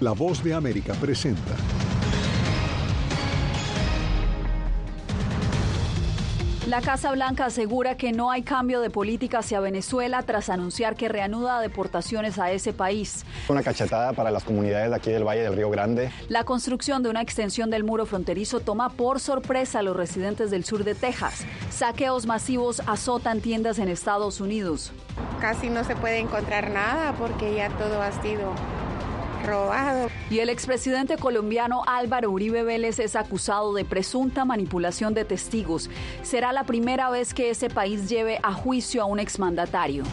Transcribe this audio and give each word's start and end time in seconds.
La 0.00 0.10
voz 0.10 0.42
de 0.42 0.52
América 0.52 0.92
presenta. 0.94 1.54
La 6.66 6.80
Casa 6.80 7.12
Blanca 7.12 7.44
asegura 7.44 7.96
que 7.96 8.10
no 8.10 8.32
hay 8.32 8.42
cambio 8.42 8.80
de 8.80 8.90
política 8.90 9.38
hacia 9.38 9.60
Venezuela 9.60 10.22
tras 10.22 10.48
anunciar 10.48 10.96
que 10.96 11.08
reanuda 11.08 11.60
deportaciones 11.60 12.40
a 12.40 12.50
ese 12.50 12.72
país. 12.72 13.24
Una 13.48 13.62
cachetada 13.62 14.14
para 14.14 14.32
las 14.32 14.42
comunidades 14.42 14.90
de 14.90 14.96
aquí 14.96 15.12
del 15.12 15.22
Valle 15.22 15.42
del 15.42 15.54
Río 15.54 15.70
Grande. 15.70 16.10
La 16.28 16.42
construcción 16.42 17.04
de 17.04 17.10
una 17.10 17.22
extensión 17.22 17.70
del 17.70 17.84
muro 17.84 18.04
fronterizo 18.04 18.58
toma 18.58 18.88
por 18.88 19.20
sorpresa 19.20 19.78
a 19.78 19.82
los 19.82 19.94
residentes 19.94 20.50
del 20.50 20.64
sur 20.64 20.82
de 20.82 20.96
Texas. 20.96 21.44
Saqueos 21.70 22.26
masivos 22.26 22.82
azotan 22.86 23.40
tiendas 23.40 23.78
en 23.78 23.88
Estados 23.88 24.40
Unidos. 24.40 24.90
Casi 25.40 25.70
no 25.70 25.84
se 25.84 25.94
puede 25.94 26.18
encontrar 26.18 26.72
nada 26.72 27.12
porque 27.16 27.54
ya 27.54 27.68
todo 27.68 28.02
ha 28.02 28.10
sido 28.22 28.52
robado. 29.44 30.08
Y 30.30 30.40
el 30.40 30.48
expresidente 30.48 31.16
colombiano 31.16 31.82
Álvaro 31.86 32.30
Uribe 32.30 32.62
Vélez 32.62 32.98
es 32.98 33.16
acusado 33.16 33.74
de 33.74 33.84
presunta 33.84 34.44
manipulación 34.44 35.14
de 35.14 35.24
testigos. 35.24 35.90
Será 36.22 36.52
la 36.52 36.64
primera 36.64 37.10
vez 37.10 37.34
que 37.34 37.50
ese 37.50 37.68
país 37.68 38.08
lleve 38.08 38.40
a 38.42 38.52
juicio 38.52 39.02
a 39.02 39.04
un 39.04 39.20
exmandatario. 39.20 40.04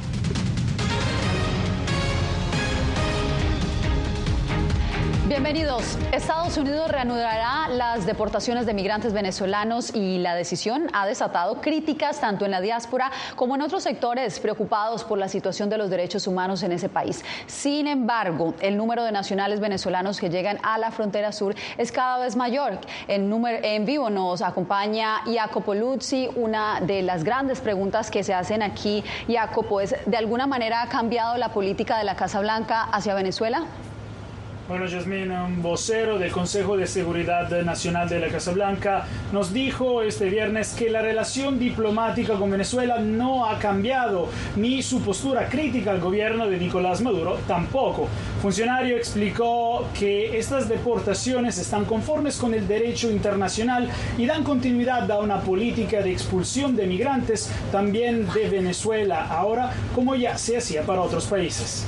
Bienvenidos. 5.32 5.98
Estados 6.12 6.58
Unidos 6.58 6.92
reanudará 6.92 7.70
las 7.70 8.06
deportaciones 8.06 8.66
de 8.66 8.74
migrantes 8.74 9.14
venezolanos 9.14 9.96
y 9.96 10.18
la 10.18 10.36
decisión 10.36 10.90
ha 10.92 11.06
desatado 11.06 11.62
críticas 11.62 12.20
tanto 12.20 12.44
en 12.44 12.52
la 12.52 12.60
diáspora 12.60 13.10
como 13.38 13.56
en 13.56 13.62
otros 13.62 13.84
sectores 13.84 14.42
preocupados 14.42 15.06
por 15.06 15.18
la 15.18 15.30
situación 15.30 15.70
de 15.70 15.78
los 15.78 15.90
derechos 15.90 16.28
humanos 16.28 16.64
en 16.64 16.74
ese 16.74 16.90
país. 16.90 17.24
Sin 17.48 17.88
embargo, 17.88 18.56
el 18.60 18.76
número 18.76 19.06
de 19.06 19.14
nacionales 19.14 19.62
venezolanos 19.62 20.20
que 20.20 20.30
llegan 20.30 20.58
a 20.64 20.78
la 20.78 20.92
frontera 20.92 21.32
sur 21.32 21.56
es 21.78 21.94
cada 21.94 22.18
vez 22.18 22.36
mayor. 22.36 22.80
En, 23.08 23.30
número, 23.30 23.60
en 23.64 23.86
vivo 23.86 24.10
nos 24.10 24.42
acompaña 24.42 25.22
Jacopo 25.26 25.74
Luzzi. 25.74 26.28
Una 26.36 26.82
de 26.82 27.04
las 27.04 27.24
grandes 27.24 27.62
preguntas 27.62 28.12
que 28.12 28.26
se 28.26 28.34
hacen 28.34 28.62
aquí, 28.62 29.02
Jacopo, 29.30 29.80
es, 29.80 29.96
¿de 30.06 30.18
alguna 30.18 30.46
manera 30.46 30.82
ha 30.82 30.90
cambiado 30.90 31.38
la 31.38 31.54
política 31.54 31.98
de 31.98 32.04
la 32.04 32.18
Casa 32.18 32.42
Blanca 32.42 32.84
hacia 32.84 33.14
Venezuela? 33.14 33.66
Bueno, 34.72 34.86
Yasmín, 34.86 35.34
un 35.34 35.62
vocero 35.62 36.18
del 36.18 36.32
Consejo 36.32 36.78
de 36.78 36.88
Seguridad 36.88 37.50
Nacional 37.64 38.08
de 38.08 38.22
la 38.22 38.30
Casa 38.30 38.54
Blanca 38.54 39.06
nos 39.34 39.52
dijo 39.52 40.02
este 40.02 40.30
viernes 40.30 40.74
que 40.80 40.90
la 40.90 41.02
relación 41.02 41.60
diplomática 41.60 42.36
con 42.36 42.52
Venezuela 42.52 42.98
no 42.98 43.46
ha 43.46 43.60
cambiado, 43.60 44.30
ni 44.56 44.82
su 44.82 45.02
postura 45.02 45.50
crítica 45.50 45.92
al 45.92 46.00
gobierno 46.00 46.48
de 46.48 46.58
Nicolás 46.58 47.02
Maduro 47.02 47.38
tampoco. 47.50 48.08
Funcionario 48.42 48.96
explicó 48.96 49.90
que 50.00 50.38
estas 50.40 50.70
deportaciones 50.70 51.58
están 51.58 51.84
conformes 51.84 52.38
con 52.38 52.54
el 52.54 52.66
derecho 52.66 53.12
internacional 53.12 53.90
y 54.18 54.26
dan 54.26 54.46
continuidad 54.46 55.12
a 55.12 55.20
una 55.20 55.42
política 55.42 56.02
de 56.02 56.14
expulsión 56.14 56.78
de 56.78 56.88
migrantes 56.88 57.52
también 57.74 58.26
de 58.34 58.48
Venezuela, 58.48 59.28
ahora 59.28 59.74
como 59.94 60.16
ya 60.16 60.38
se 60.38 60.56
hacía 60.56 60.84
para 60.84 61.02
otros 61.02 61.26
países. 61.26 61.86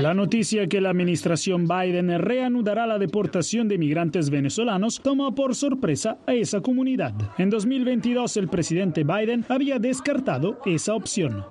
La 0.00 0.12
noticia 0.12 0.66
que 0.66 0.80
la 0.80 0.90
administración 0.90 1.68
Biden 1.68 2.18
reanudará 2.18 2.84
la 2.84 2.98
deportación 2.98 3.68
de 3.68 3.78
migrantes 3.78 4.28
venezolanos 4.28 5.00
toma 5.00 5.32
por 5.36 5.54
sorpresa 5.54 6.18
a 6.26 6.34
esa 6.34 6.60
comunidad. 6.60 7.14
En 7.38 7.48
2022 7.48 8.36
el 8.38 8.48
presidente 8.48 9.04
Biden 9.04 9.44
había 9.48 9.78
descartado 9.78 10.58
esa 10.66 10.94
opción. 10.94 11.44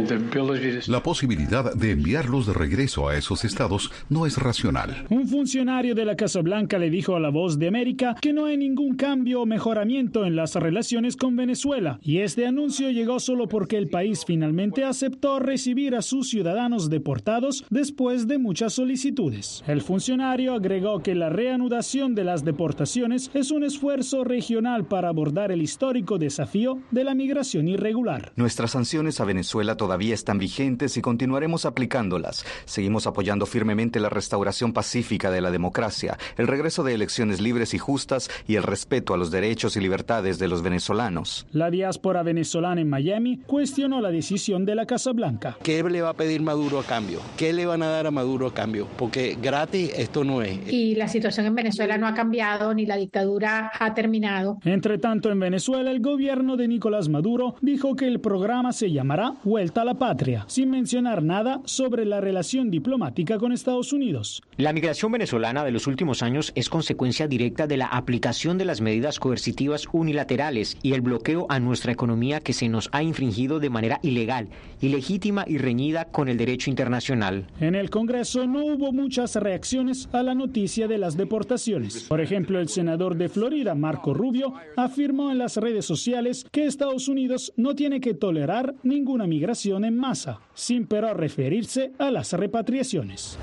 La 0.88 1.02
posibilidad 1.02 1.74
de 1.74 1.92
enviarlos 1.92 2.48
de 2.48 2.54
regreso 2.54 3.08
a 3.08 3.16
esos 3.16 3.46
estados 3.46 3.94
no 4.10 4.26
es 4.26 4.38
racional. 4.38 5.06
Un 5.10 5.26
funcionario 5.26 5.96
de 5.96 6.04
la 6.04 6.18
Casa 6.18 6.42
Blanca 6.42 6.78
le 6.78 6.90
dijo 6.90 7.16
a 7.16 7.22
La 7.22 7.30
Voz 7.30 7.58
de 7.58 7.70
América 7.70 8.16
que 8.22 8.34
no 8.34 8.46
hay 8.46 8.58
ningún 8.58 8.98
cambio 8.98 9.44
o 9.44 9.46
mejoramiento 9.46 10.26
en 10.26 10.36
las 10.36 10.56
relaciones 10.56 11.16
con 11.16 11.38
Venezuela 11.38 11.98
y 12.04 12.18
este 12.20 12.46
anuncio 12.46 12.92
llegó 12.92 13.22
solo 13.22 13.48
porque 13.48 13.78
el 13.78 13.88
país 13.88 14.26
finalmente 14.28 14.84
aceptó 14.84 15.40
recibir 15.40 15.96
a 15.96 16.02
sus 16.02 16.28
ciudadanos 16.28 16.90
deportados 16.90 17.37
después 17.70 18.28
de 18.28 18.38
muchas 18.38 18.74
solicitudes. 18.74 19.64
El 19.68 19.82
funcionario 19.82 20.54
agregó 20.54 21.02
que 21.02 21.16
la 21.16 21.30
reanudación 21.30 22.16
de 22.16 22.24
las 22.24 22.44
deportaciones 22.44 23.30
es 23.34 23.52
un 23.52 23.64
esfuerzo 23.64 24.24
regional 24.24 24.86
para 24.86 25.10
abordar 25.10 25.52
el 25.52 25.62
histórico 25.62 26.18
desafío 26.18 26.80
de 26.92 27.04
la 27.04 27.14
migración 27.14 27.68
irregular. 27.68 28.32
Nuestras 28.36 28.72
sanciones 28.72 29.20
a 29.20 29.26
Venezuela 29.26 29.78
todavía 29.78 30.14
están 30.14 30.38
vigentes 30.38 30.98
y 30.98 31.02
continuaremos 31.02 31.66
aplicándolas. 31.66 32.46
Seguimos 32.66 33.08
apoyando 33.08 33.46
firmemente 33.46 34.00
la 34.00 34.10
restauración 34.10 34.74
pacífica 34.74 35.32
de 35.32 35.42
la 35.42 35.52
democracia, 35.52 36.18
el 36.38 36.48
regreso 36.48 36.84
de 36.84 36.94
elecciones 36.94 37.42
libres 37.42 37.74
y 37.74 37.78
justas 37.78 38.30
y 38.48 38.56
el 38.56 38.64
respeto 38.64 39.14
a 39.14 39.18
los 39.18 39.32
derechos 39.32 39.78
y 39.78 39.82
libertades 39.82 40.40
de 40.40 40.48
los 40.48 40.62
venezolanos. 40.62 41.46
La 41.52 41.70
diáspora 41.70 42.24
venezolana 42.24 42.82
en 42.82 42.90
Miami 42.90 43.42
cuestionó 43.46 44.02
la 44.02 44.12
decisión 44.12 44.66
de 44.66 44.76
la 44.76 44.86
Casa 44.86 45.12
Blanca. 45.12 45.58
¿Qué 45.64 45.84
le 45.84 46.02
va 46.02 46.10
a 46.10 46.14
pedir 46.14 46.42
Maduro 46.42 46.80
a 46.80 46.84
cambio? 46.84 47.22
¿Qué 47.36 47.54
le 47.54 47.66
van 47.66 47.84
a 47.84 47.88
dar 47.88 48.08
a 48.08 48.12
Maduro 48.12 48.48
a 48.48 48.54
cambio? 48.54 48.88
Porque 48.98 49.38
gratis 49.42 49.92
esto 49.96 50.24
no 50.24 50.42
es. 50.42 50.60
Y 50.72 50.96
la 50.96 51.08
situación 51.08 51.46
en 51.46 51.56
Venezuela 51.56 51.98
no 51.98 52.08
ha 52.08 52.14
cambiado 52.14 52.74
ni 52.74 52.86
la 52.86 52.98
dictadura 52.98 53.72
ha 53.78 53.94
terminado. 53.94 54.60
Entre 54.64 54.98
tanto, 54.98 55.32
en 55.32 55.40
Venezuela, 55.40 55.92
el 55.92 56.00
gobierno 56.00 56.58
de 56.58 56.68
Nicolás 56.68 57.10
Maduro 57.10 57.56
dijo 57.62 57.96
que 57.96 58.08
el 58.08 58.20
programa 58.20 58.72
se 58.72 58.92
llamará 58.92 59.34
Vuelta 59.44 59.82
a 59.82 59.86
la 59.86 59.96
Patria, 59.96 60.46
sin 60.48 60.70
mencionar 60.70 61.24
nada 61.24 61.62
sobre 61.66 62.06
la 62.06 62.22
relación 62.22 62.72
diplomática 62.72 63.38
con 63.38 63.52
Estados 63.52 63.94
Unidos. 63.94 64.42
La 64.58 64.74
migración 64.74 65.12
venezolana 65.12 65.64
de 65.64 65.72
los 65.72 65.88
últimos 65.88 66.24
años 66.24 66.52
es 66.56 66.70
consecuencia 66.70 67.28
directa 67.28 67.68
de 67.68 67.78
la 67.78 67.88
aplicación 67.88 68.58
de 68.58 68.66
las 68.66 68.82
medidas 68.82 69.20
coercitivas 69.20 69.88
unilaterales 69.92 70.78
y 70.82 70.94
el 70.94 71.02
bloqueo 71.02 71.46
a 71.50 71.60
nuestra 71.60 71.92
economía 71.92 72.40
que 72.40 72.54
se 72.54 72.70
nos 72.70 72.90
ha 72.92 73.04
infringido 73.04 73.60
de 73.60 73.70
manera 73.70 74.00
ilegal, 74.02 74.50
ilegítima 74.82 75.46
y 75.48 75.58
reñida 75.58 76.06
con 76.06 76.30
el 76.30 76.38
derecho 76.38 76.70
internacional. 76.70 77.17
En 77.60 77.74
el 77.76 77.90
Congreso 77.90 78.46
no 78.46 78.66
hubo 78.66 78.92
muchas 78.92 79.36
reacciones 79.36 80.08
a 80.12 80.22
la 80.22 80.36
noticia 80.36 80.88
de 80.88 80.98
las 80.98 81.18
deportaciones. 81.18 82.04
Por 82.04 82.22
ejemplo, 82.22 82.60
el 82.60 82.70
senador 82.70 83.16
de 83.18 83.28
Florida, 83.28 83.74
Marco 83.76 84.14
Rubio, 84.14 84.54
afirmó 84.76 85.32
en 85.32 85.40
las 85.40 85.58
redes 85.58 85.86
sociales 85.86 86.46
que 86.52 86.66
Estados 86.66 87.08
Unidos 87.08 87.54
no 87.56 87.74
tiene 87.74 88.00
que 88.02 88.14
tolerar 88.14 88.76
ninguna 88.84 89.26
migración 89.26 89.84
en 89.86 89.98
masa, 89.98 90.42
sin 90.54 90.86
pero 90.86 91.14
referirse 91.14 91.94
a 91.98 92.12
las 92.12 92.34
repatriaciones. 92.34 93.38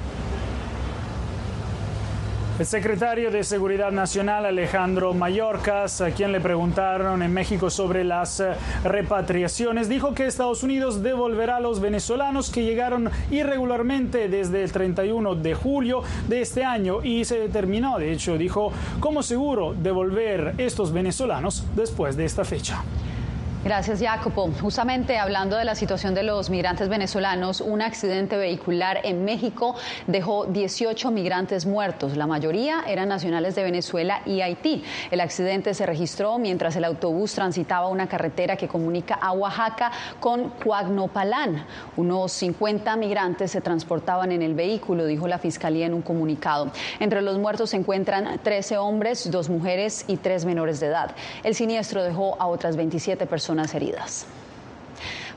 El 2.56 2.66
secretario 2.66 3.32
de 3.32 3.42
Seguridad 3.42 3.90
Nacional, 3.90 4.46
Alejandro 4.46 5.12
Mayorkas, 5.12 6.00
a 6.00 6.12
quien 6.12 6.30
le 6.30 6.40
preguntaron 6.40 7.20
en 7.20 7.32
México 7.32 7.68
sobre 7.68 8.04
las 8.04 8.38
eh, 8.38 8.52
repatriaciones, 8.84 9.88
dijo 9.88 10.14
que 10.14 10.26
Estados 10.26 10.62
Unidos 10.62 11.02
devolverá 11.02 11.56
a 11.56 11.60
los 11.60 11.80
venezolanos 11.80 12.50
que 12.50 12.62
llegaron 12.62 13.10
irregularmente 13.32 14.28
desde 14.28 14.62
el 14.62 14.70
31 14.70 15.34
de 15.34 15.54
julio 15.54 16.04
de 16.28 16.42
este 16.42 16.62
año 16.64 17.02
y 17.02 17.24
se 17.24 17.40
determinó, 17.40 17.98
de 17.98 18.12
hecho, 18.12 18.38
dijo, 18.38 18.72
como 19.00 19.24
seguro 19.24 19.74
devolver 19.74 20.54
estos 20.56 20.92
venezolanos 20.92 21.64
después 21.74 22.16
de 22.16 22.24
esta 22.24 22.44
fecha. 22.44 22.84
Gracias, 23.64 24.02
Jacopo. 24.02 24.50
Justamente 24.60 25.16
hablando 25.16 25.56
de 25.56 25.64
la 25.64 25.74
situación 25.74 26.14
de 26.14 26.22
los 26.22 26.50
migrantes 26.50 26.90
venezolanos, 26.90 27.62
un 27.62 27.80
accidente 27.80 28.36
vehicular 28.36 29.00
en 29.04 29.24
México 29.24 29.74
dejó 30.06 30.44
18 30.44 31.10
migrantes 31.10 31.64
muertos. 31.64 32.14
La 32.14 32.26
mayoría 32.26 32.84
eran 32.86 33.08
nacionales 33.08 33.54
de 33.54 33.62
Venezuela 33.62 34.20
y 34.26 34.42
Haití. 34.42 34.84
El 35.10 35.22
accidente 35.22 35.72
se 35.72 35.86
registró 35.86 36.36
mientras 36.36 36.76
el 36.76 36.84
autobús 36.84 37.32
transitaba 37.32 37.88
una 37.88 38.06
carretera 38.06 38.58
que 38.58 38.68
comunica 38.68 39.14
a 39.14 39.32
Oaxaca 39.32 39.90
con 40.20 40.50
Coagnopalán. 40.62 41.64
Unos 41.96 42.32
50 42.32 42.94
migrantes 42.96 43.50
se 43.50 43.62
transportaban 43.62 44.30
en 44.30 44.42
el 44.42 44.52
vehículo, 44.52 45.06
dijo 45.06 45.26
la 45.26 45.38
Fiscalía 45.38 45.86
en 45.86 45.94
un 45.94 46.02
comunicado. 46.02 46.70
Entre 47.00 47.22
los 47.22 47.38
muertos 47.38 47.70
se 47.70 47.78
encuentran 47.78 48.40
13 48.42 48.76
hombres, 48.76 49.30
dos 49.30 49.48
mujeres 49.48 50.04
y 50.06 50.18
tres 50.18 50.44
menores 50.44 50.80
de 50.80 50.88
edad. 50.88 51.12
El 51.42 51.54
siniestro 51.54 52.02
dejó 52.02 52.36
a 52.38 52.46
otras 52.46 52.76
27 52.76 53.26
personas 53.26 53.53
heridas. 53.74 54.26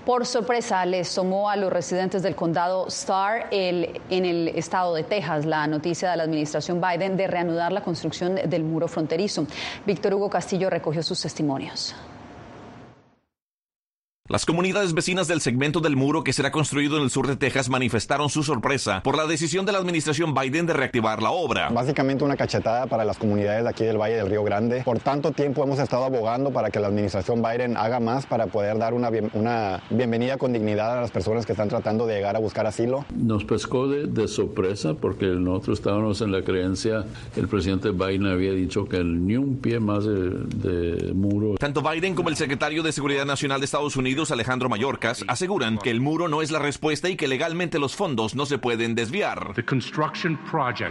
Por 0.05 0.25
sorpresa, 0.25 0.85
les 0.85 1.13
tomó 1.13 1.49
a 1.49 1.57
los 1.57 1.71
residentes 1.71 2.23
del 2.23 2.33
condado 2.33 2.87
Starr 2.87 3.47
el, 3.51 3.99
en 4.09 4.23
el 4.23 4.47
estado 4.47 4.95
de 4.95 5.03
Texas 5.03 5.45
la 5.45 5.67
noticia 5.67 6.09
de 6.09 6.15
la 6.15 6.23
administración 6.23 6.79
Biden 6.79 7.17
de 7.17 7.27
reanudar 7.27 7.73
la 7.73 7.81
construcción 7.81 8.35
del 8.35 8.63
muro 8.63 8.87
fronterizo. 8.87 9.45
Víctor 9.85 10.13
Hugo 10.13 10.29
Castillo 10.29 10.69
recogió 10.69 11.03
sus 11.03 11.21
testimonios. 11.21 11.93
Las 14.29 14.45
comunidades 14.45 14.93
vecinas 14.93 15.29
del 15.29 15.39
segmento 15.39 15.79
del 15.79 15.95
muro 15.95 16.21
que 16.21 16.33
será 16.33 16.51
construido 16.51 16.97
en 16.97 17.03
el 17.03 17.09
sur 17.09 17.27
de 17.27 17.37
Texas 17.37 17.69
manifestaron 17.69 18.27
su 18.27 18.43
sorpresa 18.43 19.01
por 19.01 19.15
la 19.15 19.25
decisión 19.25 19.65
de 19.65 19.71
la 19.71 19.77
administración 19.77 20.33
Biden 20.33 20.65
de 20.65 20.73
reactivar 20.73 21.23
la 21.23 21.31
obra. 21.31 21.69
Básicamente 21.69 22.25
una 22.25 22.35
cachetada 22.35 22.87
para 22.87 23.05
las 23.05 23.17
comunidades 23.17 23.63
de 23.63 23.69
aquí 23.69 23.85
del 23.85 23.97
Valle 23.97 24.15
del 24.17 24.29
Río 24.29 24.43
Grande. 24.43 24.81
Por 24.83 24.99
tanto 24.99 25.31
tiempo 25.31 25.63
hemos 25.63 25.79
estado 25.79 26.03
abogando 26.03 26.51
para 26.51 26.69
que 26.69 26.81
la 26.81 26.87
administración 26.87 27.41
Biden 27.41 27.77
haga 27.77 28.01
más 28.01 28.25
para 28.25 28.47
poder 28.47 28.77
dar 28.77 28.93
una, 28.93 29.09
una 29.31 29.81
bienvenida 29.89 30.35
con 30.35 30.51
dignidad 30.51 30.97
a 30.97 31.01
las 31.01 31.11
personas 31.11 31.45
que 31.45 31.53
están 31.53 31.69
tratando 31.69 32.05
de 32.05 32.15
llegar 32.15 32.35
a 32.35 32.39
buscar 32.39 32.67
asilo. 32.67 33.05
Nos 33.15 33.45
pescó 33.45 33.87
de, 33.87 34.27
sorpresa 34.27 34.93
porque 34.93 35.27
nosotros 35.27 35.79
estábamos 35.79 36.19
en 36.19 36.33
la 36.33 36.41
creencia, 36.41 37.05
el 37.37 37.47
presidente 37.47 37.91
Biden 37.91 38.25
había 38.25 38.51
dicho 38.51 38.89
que 38.89 39.01
ni 39.05 39.37
un 39.37 39.55
pie 39.59 39.79
más 39.79 40.03
de, 40.03 40.31
de 40.31 41.13
muro. 41.13 41.55
Tanto 41.57 41.81
Biden 41.81 42.13
como 42.13 42.27
el 42.27 42.35
secretario 42.35 42.83
de 42.83 42.91
Seguridad 42.91 43.25
Nacional 43.25 43.61
de 43.61 43.65
Estados 43.65 43.95
Unidos 43.95 44.16
Alejandro 44.17 44.67
Mayorkas, 44.67 45.23
aseguran 45.27 45.77
que 45.77 45.91
el 45.91 46.01
muro 46.01 46.27
no 46.27 46.41
es 46.41 46.49
la 46.49 46.59
respuesta 46.59 47.07
y 47.09 47.15
que 47.15 47.27
legalmente 47.27 47.77
los 47.77 47.95
fondos 47.95 48.33
no 48.33 48.47
se 48.47 48.57
pueden 48.57 48.95
desviar. 48.95 49.53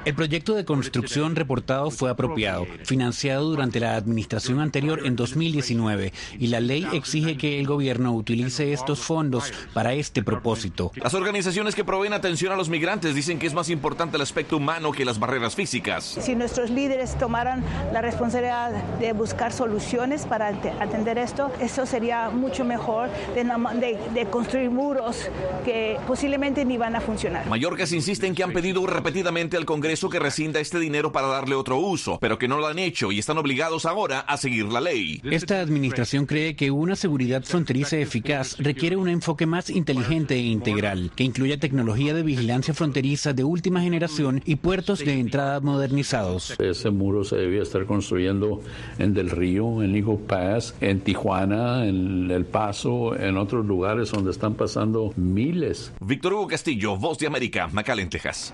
El 0.05 0.15
proyecto 0.15 0.55
de 0.55 0.65
construcción 0.65 1.35
reportado 1.35 1.91
fue 1.91 2.09
apropiado, 2.09 2.67
financiado 2.85 3.51
durante 3.51 3.81
la 3.81 3.97
administración 3.97 4.61
anterior 4.61 5.05
en 5.05 5.17
2019, 5.17 6.13
y 6.39 6.47
la 6.47 6.61
ley 6.61 6.87
exige 6.93 7.37
que 7.37 7.59
el 7.59 7.67
gobierno 7.67 8.13
utilice 8.13 8.73
estos 8.73 9.01
fondos 9.01 9.53
para 9.75 9.93
este 9.95 10.23
propósito. 10.23 10.93
Las 10.95 11.15
organizaciones 11.15 11.75
que 11.75 11.85
proveen 11.85 12.13
atención 12.13 12.53
a 12.53 12.57
los 12.57 12.69
migrantes 12.69 13.15
dicen 13.15 13.39
que 13.39 13.49
es 13.49 13.55
más 13.55 13.71
importante 13.71 14.17
el 14.17 14.23
aspecto 14.23 14.57
humano 14.57 14.93
que 14.93 15.05
las 15.05 15.19
barreras 15.19 15.57
físicas. 15.57 16.05
Si 16.21 16.37
nuestros 16.37 16.71
líderes 16.71 17.19
tomaran 17.19 17.65
la 17.93 18.01
responsabilidad 18.01 18.71
de 19.01 19.13
buscar 19.13 19.53
soluciones 19.53 20.27
para 20.27 20.49
atender 20.49 21.19
esto, 21.19 21.51
eso 21.61 21.87
sería 21.87 22.31
mucho 22.31 22.65
mejor 22.65 23.09
de, 23.35 24.27
construir 24.31 24.71
muros 24.71 25.29
que 25.65 25.99
posiblemente 26.07 26.65
ni 26.65 26.77
van 26.77 26.97
a 26.97 27.01
funcionar. 27.01 27.47
Mallorcas 27.49 27.93
insisten 27.93 28.35
que 28.35 28.43
han 28.43 28.53
pedido 28.53 28.87
repetidamente 28.87 29.57
al 29.57 29.65
Congreso 29.65 30.09
que 30.09 30.19
rescinda 30.19 30.61
este 30.61 30.79
dinero 30.79 31.13
para 31.13 31.29
darle 31.29 31.55
otro 31.55 31.79
uso, 31.79 32.19
pero 32.21 32.39
que 32.39 32.49
no 32.49 32.59
lo 32.59 32.67
han 32.67 32.79
hecho 32.79 33.13
y 33.13 33.19
están 33.19 33.39
obligados 33.39 33.87
ahora 33.87 34.21
a 34.21 34.37
seguir 34.37 34.67
la 34.67 34.81
ley. 34.81 35.21
Esta 35.25 35.61
administración 35.61 36.27
cree 36.27 36.57
que 36.57 36.71
una 36.71 36.97
seguridad 36.97 37.43
fronteriza 37.45 37.97
eficaz 37.97 38.57
requiere 38.59 38.97
un 38.97 39.09
enfoque 39.09 39.47
más 39.47 39.71
inteligente 39.71 40.35
e 40.35 40.41
integral, 40.41 41.11
que 41.15 41.25
incluya 41.25 41.59
tecnología 41.59 42.15
de 42.15 42.23
vigilancia 42.23 42.75
fronteriza 42.75 43.33
de 43.33 43.45
última 43.45 43.81
generación 43.81 44.43
y 44.45 44.57
puertos 44.57 45.01
de 45.01 45.19
entrada 45.19 45.61
modernizados. 45.61 46.55
Ese 46.59 46.91
muro 46.91 47.25
se 47.25 47.37
debía 47.37 47.63
estar 47.63 47.85
construyendo 47.87 48.61
en 48.99 49.15
Del 49.15 49.31
Río, 49.31 49.83
en 49.83 49.95
Eagle 49.95 50.19
Pass, 50.27 50.75
en 50.81 51.01
Tijuana, 51.01 51.87
en 51.87 52.31
El 52.31 52.45
Paso, 52.45 53.06
en 53.15 53.37
otros 53.37 53.65
lugares 53.65 54.11
donde 54.11 54.31
están 54.31 54.55
pasando 54.55 55.13
miles. 55.17 55.93
Víctor 56.01 56.33
Hugo 56.33 56.49
Castillo, 56.49 56.97
Voz 56.97 57.19
de 57.19 57.27
América, 57.27 57.69
McAllen, 57.73 58.09
Texas. 58.09 58.53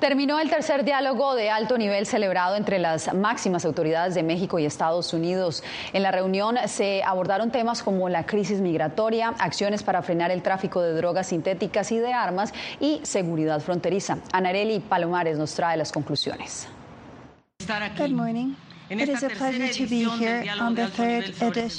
Terminó 0.00 0.40
el 0.40 0.48
tercer 0.48 0.82
diálogo 0.82 1.34
de 1.34 1.50
alto 1.50 1.76
nivel 1.76 2.06
celebrado 2.06 2.56
entre 2.56 2.78
las 2.78 3.12
máximas 3.12 3.66
autoridades 3.66 4.14
de 4.14 4.22
México 4.22 4.58
y 4.58 4.64
Estados 4.64 5.12
Unidos. 5.12 5.62
En 5.92 6.02
la 6.02 6.10
reunión 6.10 6.56
se 6.68 7.02
abordaron 7.02 7.50
temas 7.50 7.82
como 7.82 8.08
la 8.08 8.24
crisis 8.24 8.62
migratoria, 8.62 9.34
acciones 9.38 9.82
para 9.82 10.00
frenar 10.00 10.30
el 10.30 10.40
tráfico 10.40 10.80
de 10.80 10.94
drogas 10.94 11.26
sintéticas 11.26 11.92
y 11.92 11.98
de 11.98 12.14
armas 12.14 12.54
y 12.80 13.00
seguridad 13.02 13.60
fronteriza. 13.60 14.16
Anareli 14.32 14.80
Palomares 14.80 15.36
nos 15.36 15.54
trae 15.54 15.76
las 15.76 15.92
conclusiones. 15.92 16.66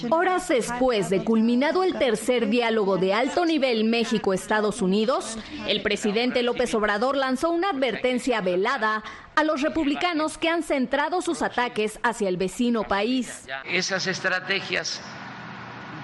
Horas 0.10 0.48
después 0.48 1.10
de 1.10 1.26
culminado 1.26 1.84
el 1.84 1.96
tercer 1.96 2.48
diálogo 2.48 2.98
de 2.98 3.14
alto 3.14 3.46
nivel 3.46 3.84
México-Estados 3.84 4.82
Unidos, 4.82 5.38
el 5.68 5.82
presidente 5.82 6.42
López 6.42 6.74
Obrador 6.74 7.18
lanzó 7.18 7.50
una 7.50 7.72
advertencia 7.72 8.40
velada 8.40 9.04
a 9.36 9.44
los 9.44 9.62
republicanos 9.62 10.38
que 10.38 10.48
han 10.48 10.64
centrado 10.64 11.22
sus 11.22 11.42
ataques 11.42 12.00
hacia 12.02 12.30
el 12.30 12.38
vecino 12.38 12.84
país. 12.84 13.46
Esas 13.66 14.08
estrategias 14.08 15.02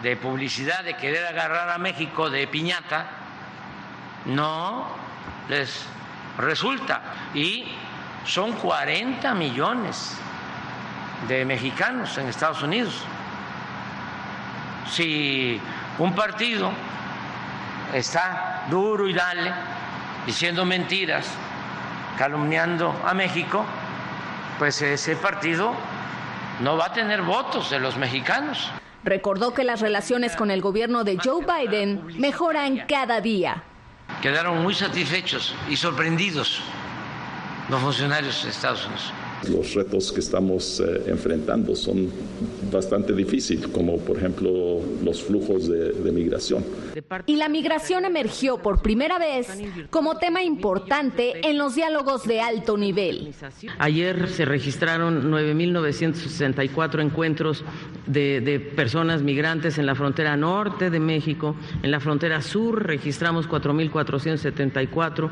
de 0.03 0.17
publicidad 0.17 0.83
de 0.83 0.97
querer 0.97 1.25
agarrar 1.25 1.69
a 1.69 1.77
México 1.77 2.29
de 2.29 2.47
piñata 2.47 3.09
no 4.25 4.89
les 5.47 5.85
resulta. 6.37 7.01
Y 7.33 7.63
son 8.25 8.51
40 8.51 9.33
millones 9.35 10.17
de 11.27 11.45
mexicanos 11.45 12.17
en 12.17 12.27
Estados 12.27 12.61
Unidos. 12.61 13.03
Si 14.91 15.59
un 15.97 16.13
partido 16.13 16.71
está 17.93 18.65
duro 18.69 19.07
y 19.07 19.13
dale, 19.13 19.51
diciendo 20.25 20.65
mentiras, 20.65 21.27
calumniando 22.17 22.93
a 23.05 23.13
México, 23.13 23.65
pues 24.59 24.81
ese 24.81 25.15
partido 25.15 25.73
no 26.61 26.77
va 26.77 26.87
a 26.87 26.93
tener 26.93 27.21
votos 27.21 27.69
de 27.69 27.79
los 27.79 27.97
mexicanos. 27.97 28.71
Recordó 29.03 29.53
que 29.53 29.63
las 29.63 29.79
relaciones 29.79 30.35
con 30.35 30.51
el 30.51 30.61
gobierno 30.61 31.03
de 31.03 31.17
Joe 31.23 31.45
Biden 31.45 32.19
mejoran 32.19 32.85
cada 32.87 33.21
día. 33.21 33.63
Quedaron 34.21 34.63
muy 34.63 34.73
satisfechos 34.73 35.55
y 35.69 35.77
sorprendidos 35.77 36.61
los 37.69 37.81
funcionarios 37.81 38.43
de 38.43 38.49
Estados 38.49 38.85
Unidos. 38.85 39.13
Los 39.49 39.73
retos 39.75 40.11
que 40.11 40.19
estamos 40.19 40.79
eh, 40.79 41.03
enfrentando 41.07 41.75
son 41.75 42.09
bastante 42.71 43.13
difíciles, 43.13 43.67
como 43.67 43.97
por 43.97 44.17
ejemplo 44.17 44.81
los 45.03 45.23
flujos 45.23 45.67
de, 45.67 45.93
de, 45.93 46.11
migración. 46.11 46.65
Y 47.25 47.35
la 47.35 47.47
migración 47.47 48.05
emergió 48.05 48.57
por 48.57 48.81
primera 48.81 49.19
vez 49.19 49.47
como 49.89 50.17
tema 50.17 50.43
importante 50.43 51.47
en 51.47 51.57
los 51.57 51.75
diálogos 51.75 52.27
de 52.27 52.41
alto 52.41 52.77
nivel. 52.77 53.33
Ayer 53.79 54.27
se 54.29 54.45
registraron 54.45 55.31
9.964 55.31 57.01
encuentros 57.01 57.63
de, 58.05 58.41
de 58.41 58.59
personas 58.59 59.21
migrantes 59.21 59.77
en 59.77 59.85
la 59.85 59.95
frontera 59.95 60.35
norte 60.35 60.89
de 60.89 60.99
México. 60.99 61.55
En 61.83 61.91
la 61.91 61.99
frontera 61.99 62.41
sur 62.41 62.85
registramos 62.85 63.47
4.474. 63.47 65.29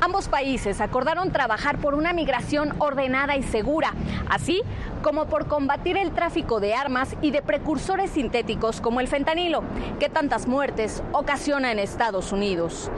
Ambos 0.00 0.28
países 0.28 0.80
acordaron 0.80 1.32
trabajar 1.32 1.78
por 1.78 1.94
una 1.94 2.12
migración 2.12 2.74
ordenada 2.78 3.27
y 3.36 3.42
segura, 3.42 3.94
así 4.28 4.62
como 5.02 5.26
por 5.26 5.46
combatir 5.46 5.96
el 5.96 6.12
tráfico 6.12 6.60
de 6.60 6.74
armas 6.74 7.14
y 7.22 7.30
de 7.30 7.42
precursores 7.42 8.10
sintéticos 8.10 8.80
como 8.80 9.00
el 9.00 9.08
fentanilo, 9.08 9.62
que 10.00 10.08
tantas 10.08 10.46
muertes 10.46 11.02
ocasiona 11.12 11.72
en 11.72 11.78
Estados 11.78 12.32
Unidos. 12.32 12.90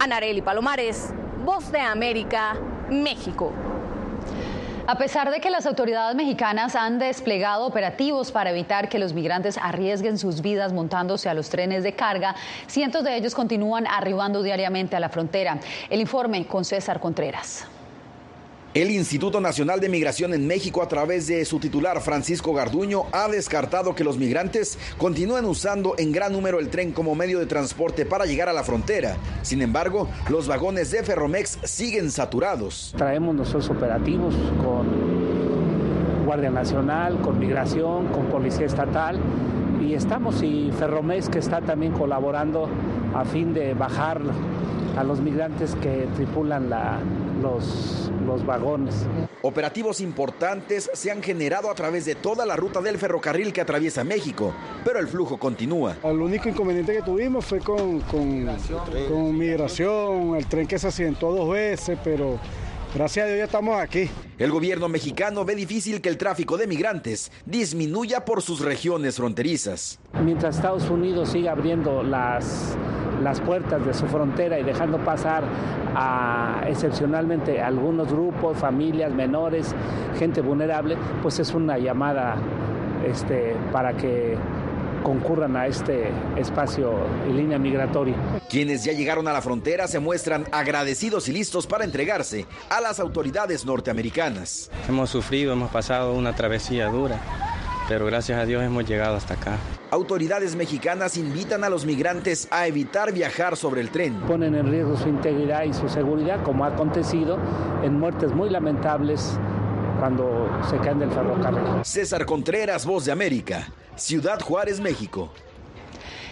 Anareli 0.00 0.42
Palomares, 0.42 1.12
Voz 1.44 1.70
de 1.70 1.80
América, 1.80 2.56
México. 2.90 3.52
A 4.86 4.96
pesar 4.98 5.30
de 5.30 5.40
que 5.40 5.48
las 5.48 5.64
autoridades 5.64 6.14
mexicanas 6.14 6.76
han 6.76 6.98
desplegado 6.98 7.66
operativos 7.66 8.30
para 8.30 8.50
evitar 8.50 8.90
que 8.90 8.98
los 8.98 9.14
migrantes 9.14 9.56
arriesguen 9.56 10.18
sus 10.18 10.42
vidas 10.42 10.74
montándose 10.74 11.30
a 11.30 11.34
los 11.34 11.48
trenes 11.48 11.82
de 11.82 11.94
carga, 11.94 12.34
cientos 12.66 13.02
de 13.02 13.16
ellos 13.16 13.34
continúan 13.34 13.86
arribando 13.86 14.42
diariamente 14.42 14.94
a 14.94 15.00
la 15.00 15.08
frontera. 15.08 15.58
El 15.88 16.00
informe 16.00 16.46
con 16.46 16.66
César 16.66 17.00
Contreras. 17.00 17.66
El 18.74 18.90
Instituto 18.90 19.40
Nacional 19.40 19.78
de 19.78 19.88
Migración 19.88 20.34
en 20.34 20.48
México, 20.48 20.82
a 20.82 20.88
través 20.88 21.28
de 21.28 21.44
su 21.44 21.60
titular 21.60 22.00
Francisco 22.00 22.52
Garduño, 22.52 23.04
ha 23.12 23.28
descartado 23.28 23.94
que 23.94 24.02
los 24.02 24.18
migrantes 24.18 24.80
continúen 24.98 25.44
usando 25.44 25.94
en 25.96 26.10
gran 26.10 26.32
número 26.32 26.58
el 26.58 26.70
tren 26.70 26.90
como 26.90 27.14
medio 27.14 27.38
de 27.38 27.46
transporte 27.46 28.04
para 28.04 28.26
llegar 28.26 28.48
a 28.48 28.52
la 28.52 28.64
frontera. 28.64 29.14
Sin 29.42 29.62
embargo, 29.62 30.08
los 30.28 30.48
vagones 30.48 30.90
de 30.90 31.04
Ferromex 31.04 31.60
siguen 31.62 32.10
saturados. 32.10 32.92
Traemos 32.96 33.36
nuestros 33.36 33.70
operativos 33.70 34.34
con 34.60 36.24
Guardia 36.26 36.50
Nacional, 36.50 37.20
con 37.20 37.38
Migración, 37.38 38.08
con 38.08 38.26
Policía 38.26 38.66
Estatal 38.66 39.20
y 39.80 39.94
estamos 39.94 40.42
y 40.42 40.72
Ferromex 40.76 41.28
que 41.28 41.38
está 41.38 41.60
también 41.60 41.92
colaborando 41.92 42.68
a 43.14 43.24
fin 43.24 43.54
de 43.54 43.72
bajar 43.74 44.20
a 44.98 45.04
los 45.04 45.20
migrantes 45.20 45.76
que 45.76 46.08
tripulan 46.16 46.70
la, 46.70 46.98
los, 47.44 48.10
los 48.26 48.44
vagones. 48.44 49.06
Operativos 49.42 50.00
importantes 50.00 50.90
se 50.92 51.10
han 51.10 51.22
generado 51.22 51.70
a 51.70 51.74
través 51.74 52.06
de 52.06 52.14
toda 52.14 52.44
la 52.44 52.56
ruta 52.56 52.80
del 52.80 52.98
ferrocarril 52.98 53.52
que 53.52 53.60
atraviesa 53.60 54.02
México, 54.02 54.52
pero 54.84 54.98
el 54.98 55.06
flujo 55.06 55.38
continúa. 55.38 55.96
El 56.02 56.20
único 56.20 56.48
inconveniente 56.48 56.94
que 56.94 57.02
tuvimos 57.02 57.44
fue 57.44 57.60
con, 57.60 58.00
con, 58.00 58.48
con 59.08 59.38
migración, 59.38 60.34
el 60.36 60.46
tren 60.46 60.66
que 60.66 60.78
se 60.78 60.88
accidentó 60.88 61.30
dos 61.30 61.50
veces, 61.50 61.98
pero 62.02 62.40
Gracias 62.94 63.24
a 63.24 63.26
Dios 63.26 63.38
ya 63.38 63.44
estamos 63.46 63.76
aquí. 63.76 64.08
El 64.38 64.52
gobierno 64.52 64.88
mexicano 64.88 65.44
ve 65.44 65.56
difícil 65.56 66.00
que 66.00 66.08
el 66.08 66.16
tráfico 66.16 66.56
de 66.56 66.68
migrantes 66.68 67.32
disminuya 67.44 68.24
por 68.24 68.40
sus 68.40 68.60
regiones 68.60 69.16
fronterizas. 69.16 69.98
Mientras 70.22 70.54
Estados 70.54 70.88
Unidos 70.88 71.30
siga 71.30 71.50
abriendo 71.50 72.04
las, 72.04 72.76
las 73.22 73.40
puertas 73.40 73.84
de 73.84 73.94
su 73.94 74.06
frontera 74.06 74.58
y 74.58 74.62
dejando 74.62 74.98
pasar 74.98 75.44
a 75.94 76.64
excepcionalmente 76.66 77.60
algunos 77.60 78.12
grupos, 78.12 78.58
familias, 78.58 79.12
menores, 79.12 79.74
gente 80.18 80.40
vulnerable, 80.40 80.96
pues 81.22 81.38
es 81.38 81.54
una 81.54 81.78
llamada 81.78 82.36
este, 83.06 83.56
para 83.72 83.92
que 83.94 84.36
concurran 85.04 85.54
a 85.56 85.66
este 85.66 86.10
espacio 86.36 86.94
y 87.28 87.32
línea 87.32 87.58
migratoria. 87.58 88.16
Quienes 88.48 88.84
ya 88.84 88.92
llegaron 88.92 89.28
a 89.28 89.32
la 89.32 89.42
frontera 89.42 89.86
se 89.86 90.00
muestran 90.00 90.46
agradecidos 90.50 91.28
y 91.28 91.32
listos 91.32 91.66
para 91.66 91.84
entregarse 91.84 92.46
a 92.70 92.80
las 92.80 92.98
autoridades 92.98 93.64
norteamericanas. 93.66 94.70
Hemos 94.88 95.10
sufrido, 95.10 95.52
hemos 95.52 95.70
pasado 95.70 96.14
una 96.14 96.34
travesía 96.34 96.88
dura, 96.88 97.20
pero 97.88 98.06
gracias 98.06 98.40
a 98.40 98.46
Dios 98.46 98.64
hemos 98.64 98.88
llegado 98.88 99.16
hasta 99.16 99.34
acá. 99.34 99.58
Autoridades 99.94 100.56
mexicanas 100.56 101.16
invitan 101.16 101.62
a 101.62 101.68
los 101.68 101.86
migrantes 101.86 102.48
a 102.50 102.66
evitar 102.66 103.12
viajar 103.12 103.56
sobre 103.56 103.80
el 103.80 103.90
tren. 103.90 104.18
Ponen 104.22 104.56
en 104.56 104.68
riesgo 104.68 104.96
su 104.96 105.08
integridad 105.08 105.62
y 105.62 105.72
su 105.72 105.88
seguridad, 105.88 106.42
como 106.42 106.64
ha 106.64 106.68
acontecido 106.70 107.38
en 107.84 108.00
muertes 108.00 108.32
muy 108.32 108.50
lamentables 108.50 109.38
cuando 110.00 110.48
se 110.68 110.78
caen 110.78 110.98
del 110.98 111.12
ferrocarril. 111.12 111.84
César 111.84 112.26
Contreras, 112.26 112.84
Voz 112.84 113.04
de 113.04 113.12
América, 113.12 113.68
Ciudad 113.94 114.40
Juárez, 114.40 114.80
México. 114.80 115.30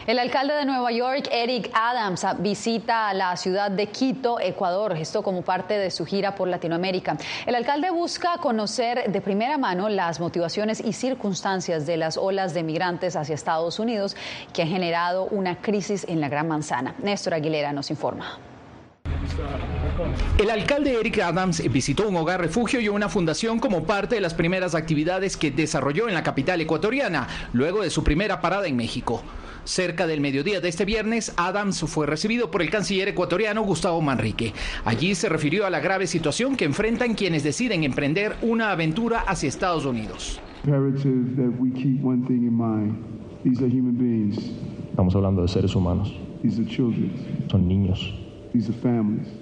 El 0.04 0.18
alcalde 0.18 0.54
de 0.54 0.64
Nueva 0.64 0.90
York, 0.90 1.28
Eric 1.30 1.71
Adams, 1.73 2.26
visita 2.40 3.14
la 3.14 3.37
ciudad 3.37 3.71
de 3.71 3.87
Quito, 3.87 4.40
Ecuador, 4.40 4.97
esto 4.97 5.23
como 5.23 5.42
parte 5.42 5.75
de 5.75 5.92
su 5.92 6.04
gira 6.04 6.35
por 6.35 6.49
Latinoamérica. 6.49 7.16
El 7.47 7.54
alcalde 7.54 7.90
busca 7.90 8.38
conocer 8.38 9.12
de 9.12 9.21
primera 9.21 9.59
mano 9.59 9.88
las 9.88 10.18
motivaciones 10.18 10.80
y 10.80 10.92
circunstancias 10.92 11.87
de 11.87 11.99
las 11.99 12.16
olas 12.16 12.52
de 12.52 12.64
migrantes 12.64 13.14
hacia 13.14 13.37
Estados 13.37 13.78
Unidos 13.78 14.16
que 14.52 14.62
han 14.62 14.68
generado 14.68 15.26
una 15.26 15.61
crisis 15.62 16.04
en 16.09 16.21
la 16.21 16.28
Gran 16.28 16.49
Manzana. 16.49 16.97
Néstor 17.00 17.35
Aguilera 17.35 17.73
nos 17.73 17.88
informa. 17.92 18.38
El 20.37 20.50
alcalde 20.50 20.99
Eric 20.99 21.21
Adams 21.21 21.62
visitó 21.71 22.09
un 22.09 22.16
hogar 22.16 22.40
refugio 22.40 22.80
y 22.80 22.88
una 22.88 23.09
fundación 23.09 23.61
como 23.61 23.85
parte 23.85 24.16
de 24.16 24.21
las 24.21 24.35
primeras 24.35 24.75
actividades 24.75 25.37
que 25.37 25.52
desarrolló 25.52 26.09
en 26.09 26.14
la 26.14 26.25
capital 26.25 26.61
ecuatoriana, 26.61 27.28
luego 27.52 27.82
de 27.82 27.90
su 27.90 28.02
primera 28.02 28.40
parada 28.40 28.66
en 28.66 28.75
México. 28.75 29.23
Cerca 29.64 30.07
del 30.07 30.21
mediodía 30.21 30.61
de 30.61 30.69
este 30.69 30.85
viernes, 30.85 31.33
Adams 31.37 31.81
fue 31.87 32.07
recibido 32.07 32.50
por 32.50 32.62
el 32.62 32.71
canciller 32.71 33.09
ecuatoriano 33.09 33.62
Gustavo 33.62 34.00
Manrique. 34.00 34.52
Allí 34.85 35.14
se 35.14 35.28
refirió 35.28 35.66
a 35.66 35.71
la 35.71 35.81
grave 35.81 36.07
situación 36.07 36.57
que 36.57 36.64
enfrentan 36.64 37.14
quienes 37.14 37.42
deciden 37.45 37.85
emprender 37.85 38.37
una 38.42 38.71
aventura 38.73 39.21
hacia 39.21 39.49
Estados 39.49 39.85
Unidos. 39.87 40.40
Estamos 44.90 45.14
hablando 45.14 45.42
de 45.42 45.49
seres 45.49 45.75
humanos. 45.75 46.14
Son 47.50 47.66
niños. 47.66 48.14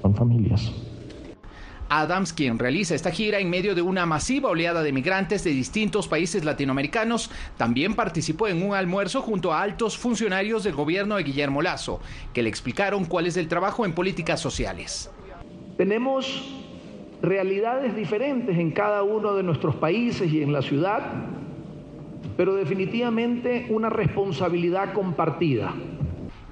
Son 0.02 0.14
familias. 0.14 0.72
Adams, 1.90 2.32
quien 2.32 2.58
realiza 2.58 2.94
esta 2.94 3.10
gira 3.10 3.40
en 3.40 3.50
medio 3.50 3.74
de 3.74 3.82
una 3.82 4.06
masiva 4.06 4.48
oleada 4.48 4.82
de 4.82 4.92
migrantes 4.92 5.42
de 5.42 5.50
distintos 5.50 6.06
países 6.06 6.44
latinoamericanos, 6.44 7.30
también 7.56 7.94
participó 7.94 8.46
en 8.46 8.62
un 8.62 8.74
almuerzo 8.74 9.20
junto 9.22 9.52
a 9.52 9.60
altos 9.60 9.98
funcionarios 9.98 10.62
del 10.62 10.74
gobierno 10.74 11.16
de 11.16 11.24
Guillermo 11.24 11.62
Lazo, 11.62 12.00
que 12.32 12.42
le 12.42 12.48
explicaron 12.48 13.04
cuál 13.04 13.26
es 13.26 13.36
el 13.36 13.48
trabajo 13.48 13.84
en 13.84 13.92
políticas 13.92 14.40
sociales. 14.40 15.10
Tenemos 15.76 16.60
realidades 17.22 17.96
diferentes 17.96 18.56
en 18.56 18.70
cada 18.70 19.02
uno 19.02 19.34
de 19.34 19.42
nuestros 19.42 19.74
países 19.74 20.32
y 20.32 20.42
en 20.42 20.52
la 20.52 20.62
ciudad, 20.62 21.00
pero 22.36 22.54
definitivamente 22.54 23.66
una 23.68 23.90
responsabilidad 23.90 24.92
compartida. 24.92 25.74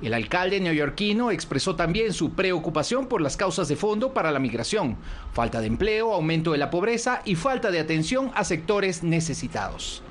El 0.01 0.15
alcalde 0.15 0.61
neoyorquino 0.61 1.31
expresó 1.33 1.75
también 1.75 2.13
su 2.13 2.35
preocupación 2.35 3.07
por 3.09 3.21
las 3.21 3.37
causas 3.37 3.69
de 3.69 3.77
fondo 3.77 4.15
para 4.15 4.31
la 4.31 4.39
migración, 4.39 4.97
falta 5.33 5.61
de 5.61 5.67
empleo, 5.67 6.13
aumento 6.13 6.53
de 6.53 6.59
la 6.59 6.71
pobreza 6.71 7.23
y 7.25 7.35
falta 7.35 7.71
de 7.71 7.81
atención 7.81 8.31
a 8.35 8.45
sectores 8.45 9.03
necesitados. 9.03 10.03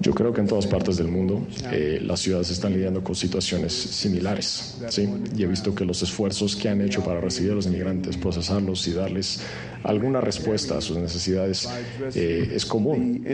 Yo 0.00 0.12
creo 0.14 0.32
que 0.32 0.40
en 0.40 0.46
todas 0.46 0.66
partes 0.66 0.96
del 0.96 1.08
mundo 1.08 1.46
eh, 1.72 2.00
las 2.02 2.20
ciudades 2.20 2.50
están 2.50 2.72
lidiando 2.72 3.02
con 3.02 3.14
situaciones 3.14 3.72
similares. 3.72 4.78
¿sí? 4.88 5.08
Y 5.36 5.42
he 5.42 5.46
visto 5.46 5.74
que 5.74 5.84
los 5.84 6.02
esfuerzos 6.02 6.54
que 6.54 6.68
han 6.68 6.80
hecho 6.80 7.02
para 7.02 7.20
recibir 7.20 7.52
a 7.52 7.54
los 7.56 7.66
inmigrantes, 7.66 8.16
procesarlos 8.16 8.86
y 8.86 8.92
darles 8.92 9.40
alguna 9.82 10.20
respuesta 10.20 10.78
a 10.78 10.80
sus 10.80 10.98
necesidades 10.98 11.68
eh, 12.14 12.52
es 12.54 12.64
común. 12.64 13.24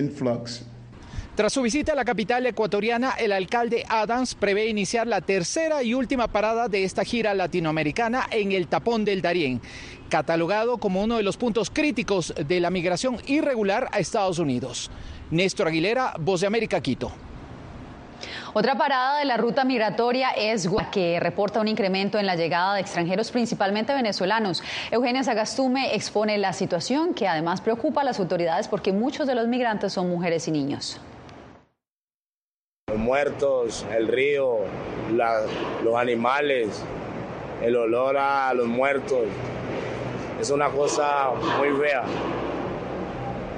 Tras 1.34 1.52
su 1.52 1.62
visita 1.62 1.94
a 1.94 1.96
la 1.96 2.04
capital 2.04 2.46
ecuatoriana, 2.46 3.14
el 3.18 3.32
alcalde 3.32 3.84
Adams 3.88 4.36
prevé 4.36 4.68
iniciar 4.68 5.08
la 5.08 5.20
tercera 5.20 5.82
y 5.82 5.92
última 5.92 6.28
parada 6.28 6.68
de 6.68 6.84
esta 6.84 7.04
gira 7.04 7.34
latinoamericana 7.34 8.28
en 8.30 8.52
el 8.52 8.68
Tapón 8.68 9.04
del 9.04 9.20
Darién, 9.20 9.60
catalogado 10.08 10.78
como 10.78 11.02
uno 11.02 11.16
de 11.16 11.24
los 11.24 11.36
puntos 11.36 11.70
críticos 11.70 12.32
de 12.36 12.60
la 12.60 12.70
migración 12.70 13.16
irregular 13.26 13.88
a 13.90 13.98
Estados 13.98 14.38
Unidos. 14.38 14.92
Néstor 15.32 15.66
Aguilera, 15.66 16.14
Voz 16.20 16.42
de 16.42 16.46
América, 16.46 16.80
Quito. 16.80 17.10
Otra 18.52 18.78
parada 18.78 19.18
de 19.18 19.24
la 19.24 19.36
ruta 19.36 19.64
migratoria 19.64 20.30
es 20.30 20.68
que 20.92 21.18
reporta 21.18 21.60
un 21.60 21.66
incremento 21.66 22.20
en 22.20 22.26
la 22.26 22.36
llegada 22.36 22.74
de 22.74 22.80
extranjeros, 22.82 23.32
principalmente 23.32 23.92
venezolanos. 23.92 24.62
Eugenia 24.92 25.24
Sagastume 25.24 25.96
expone 25.96 26.38
la 26.38 26.52
situación 26.52 27.12
que 27.12 27.26
además 27.26 27.60
preocupa 27.60 28.02
a 28.02 28.04
las 28.04 28.20
autoridades 28.20 28.68
porque 28.68 28.92
muchos 28.92 29.26
de 29.26 29.34
los 29.34 29.48
migrantes 29.48 29.92
son 29.92 30.08
mujeres 30.08 30.46
y 30.46 30.52
niños. 30.52 31.00
Los 32.94 33.02
muertos, 33.02 33.84
el 33.92 34.06
río, 34.06 34.58
los 35.82 35.96
animales, 35.96 36.68
el 37.60 37.74
olor 37.74 38.16
a 38.16 38.54
los 38.54 38.68
muertos, 38.68 39.22
es 40.40 40.48
una 40.50 40.68
cosa 40.68 41.30
muy 41.58 41.70
fea 41.76 42.04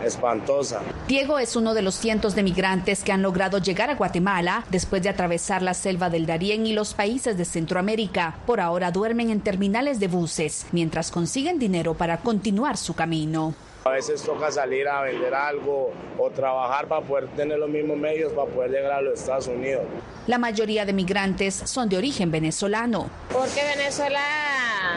espantosa. 0.02 0.81
Diego 1.07 1.38
es 1.38 1.55
uno 1.55 1.75
de 1.75 1.83
los 1.83 1.97
cientos 1.97 2.35
de 2.35 2.45
migrantes 2.45 3.05
que 3.05 3.12
han 3.12 3.21
logrado 3.21 3.59
llegar 3.59 3.90
a 3.90 3.95
Guatemala 3.97 4.64
después 4.71 5.02
de 5.02 5.11
atravesar 5.11 5.61
la 5.61 5.75
selva 5.75 6.09
del 6.09 6.25
Darién 6.25 6.64
y 6.64 6.73
los 6.73 6.95
países 6.95 7.37
de 7.37 7.45
Centroamérica. 7.45 8.38
Por 8.47 8.62
ahora 8.62 8.90
duermen 8.90 9.28
en 9.28 9.43
terminales 9.43 10.00
de 10.00 10.09
buses 10.09 10.64
mientras 10.73 11.11
consiguen 11.11 11.59
dinero 11.59 11.93
para 11.93 12.16
continuar 12.16 12.78
su 12.78 12.95
camino. 12.95 13.55
A 13.87 13.90
veces 13.90 14.21
toca 14.21 14.50
salir 14.50 14.88
a 14.88 15.02
vender 15.02 15.33
algo 15.33 15.93
o 16.19 16.31
trabajar 16.31 16.88
para 16.88 17.07
poder 17.07 17.28
tener 17.28 17.57
los 17.57 17.69
mismos 17.69 17.97
medios 17.97 18.33
para 18.33 18.50
poder 18.50 18.73
llegar 18.73 18.90
a 18.90 19.00
los 19.00 19.21
Estados 19.21 19.47
Unidos. 19.47 19.85
La 20.26 20.38
mayoría 20.38 20.85
de 20.85 20.93
migrantes 20.93 21.55
son 21.55 21.88
de 21.88 21.97
origen 21.97 22.33
venezolano. 22.33 23.09
Porque 23.33 23.62
Venezuela 23.76 24.21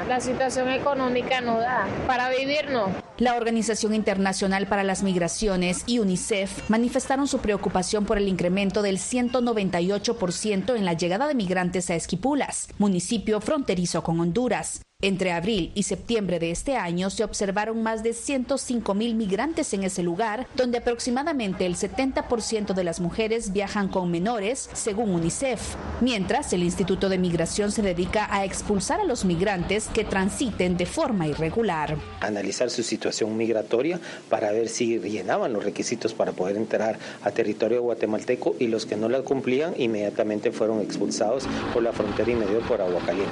la 0.08 0.19
situación 0.19 0.69
económica 0.69 1.39
no 1.39 1.60
da 1.60 1.88
para 2.08 2.31
vivir 2.31 2.72
no. 2.72 2.88
La 3.19 3.36
Organización 3.36 3.93
Internacional 3.93 4.65
para 4.65 4.84
las 4.84 5.03
Migraciones 5.03 5.84
y 5.86 6.00
UNICEF 6.00 6.67
manifestaron 6.67 7.27
su 7.27 7.39
preocupación 7.39 8.05
por 8.05 8.17
el 8.17 8.27
incremento 8.27 8.81
del 8.81 8.98
198% 8.98 10.75
en 10.75 10.86
la 10.86 10.93
llegada 10.93 11.27
de 11.27 11.36
migrantes 11.36 11.91
a 11.91 11.96
Esquipulas, 11.96 12.69
municipio 12.79 13.39
fronterizo 13.39 14.01
con 14.01 14.19
Honduras. 14.19 14.81
Entre 15.01 15.32
abril 15.32 15.72
y 15.75 15.84
septiembre 15.84 16.39
de 16.39 16.51
este 16.51 16.75
año 16.75 17.10
se 17.10 17.24
observaron 17.24 17.82
más 17.82 18.03
de 18.03 18.12
105 18.12 18.94
mil 18.96 19.15
migrantes 19.15 19.74
en 19.74 19.86
ese 19.86 20.03
lugar, 20.03 20.46
donde 20.58 20.79
aproximadamente 20.79 21.65
el 21.65 21.77
70% 21.77 22.74
de 22.74 22.84
las 22.84 23.00
mujeres 23.00 23.53
viajan 23.53 23.88
con 23.88 24.12
menores, 24.12 24.70
según 24.74 25.12
UNICEF, 25.12 25.75
mientras 26.01 26.51
el 26.51 26.63
Instituto 26.63 27.08
de 27.08 27.18
Migración 27.18 27.72
se 27.72 27.82
dedica 27.82 28.27
a 28.29 28.44
expulsar 28.44 29.00
a 29.00 29.06
los 29.06 29.24
migrantes 29.24 29.88
que 29.88 30.03
transiten 30.03 30.75
de 30.75 30.86
forma 30.86 31.27
irregular. 31.27 31.96
Analizar 32.20 32.70
su 32.70 32.84
situación 32.84 33.38
migratoria 33.38 34.01
para 34.29 34.51
ver 34.51 34.68
si 34.68 35.00
llenaban 35.00 35.53
los 35.53 35.63
requisitos 35.63 36.13
para 36.13 36.34
poder 36.34 36.58
entrar 36.58 37.00
a 37.24 37.32
territorio 37.32 37.84
guatemalteco 37.84 38.58
y 38.60 38.68
los 38.68 38.86
que 38.86 38.98
no 38.98 39.08
la 39.08 39.22
cumplían 39.22 39.75
inmediatamente 39.77 40.51
fueron 40.51 40.82
expulsados 40.82 41.48
por 41.74 41.84
la 41.84 41.94
frontera 41.94 42.29
inmediata 42.29 42.68
por 42.68 42.82
Agua 42.82 43.00
Caliente. 43.06 43.32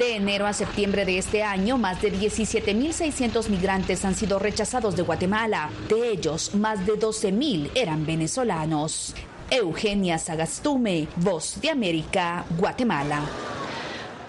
De 0.00 0.16
enero 0.16 0.46
a 0.46 0.52
septiembre 0.52 0.95
de 1.04 1.18
este 1.18 1.42
año, 1.42 1.76
más 1.78 2.00
de 2.00 2.12
17.600 2.12 3.48
migrantes 3.48 4.04
han 4.04 4.14
sido 4.14 4.38
rechazados 4.38 4.96
de 4.96 5.02
Guatemala. 5.02 5.70
De 5.88 6.10
ellos, 6.10 6.54
más 6.54 6.86
de 6.86 6.94
12.000 6.94 7.70
eran 7.74 8.06
venezolanos. 8.06 9.14
Eugenia 9.50 10.18
Sagastume, 10.18 11.06
Voz 11.16 11.60
de 11.60 11.70
América, 11.70 12.44
Guatemala. 12.58 13.22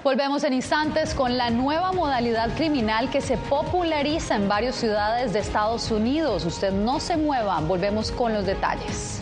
Volvemos 0.03 0.43
en 0.43 0.53
instantes 0.53 1.13
con 1.13 1.37
la 1.37 1.49
nueva 1.49 1.91
modalidad 1.91 2.55
criminal 2.55 3.09
que 3.09 3.21
se 3.21 3.37
populariza 3.37 4.35
en 4.35 4.47
varias 4.47 4.75
ciudades 4.75 5.33
de 5.33 5.39
Estados 5.39 5.91
Unidos. 5.91 6.45
Usted 6.45 6.71
no 6.71 6.99
se 6.99 7.17
mueva, 7.17 7.59
volvemos 7.61 8.11
con 8.11 8.33
los 8.33 8.45
detalles. 8.45 9.21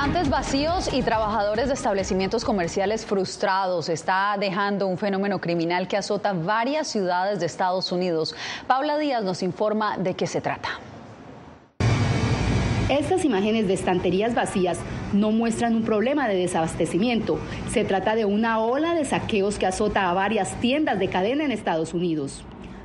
Estantes 0.00 0.30
vacíos 0.30 0.90
y 0.94 1.02
trabajadores 1.02 1.68
de 1.68 1.74
establecimientos 1.74 2.42
comerciales 2.42 3.04
frustrados 3.04 3.90
está 3.90 4.34
dejando 4.40 4.86
un 4.86 4.96
fenómeno 4.96 5.42
criminal 5.42 5.88
que 5.88 5.98
azota 5.98 6.32
varias 6.32 6.88
ciudades 6.88 7.38
de 7.38 7.44
Estados 7.44 7.92
Unidos. 7.92 8.34
Paula 8.66 8.96
Díaz 8.96 9.22
nos 9.22 9.42
informa 9.42 9.98
de 9.98 10.14
qué 10.14 10.26
se 10.26 10.40
trata. 10.40 10.70
Estas 12.88 13.26
imágenes 13.26 13.68
de 13.68 13.74
estanterías 13.74 14.34
vacías 14.34 14.78
no 15.12 15.32
muestran 15.32 15.76
un 15.76 15.84
problema 15.84 16.28
de 16.28 16.36
desabastecimiento. 16.36 17.38
Se 17.68 17.84
trata 17.84 18.14
de 18.14 18.24
una 18.24 18.58
ola 18.58 18.94
de 18.94 19.04
saqueos 19.04 19.58
que 19.58 19.66
azota 19.66 20.08
a 20.08 20.14
varias 20.14 20.54
tiendas 20.62 20.98
de 20.98 21.08
cadena 21.08 21.44
en 21.44 21.52
Estados 21.52 21.92
Unidos. 21.92 22.42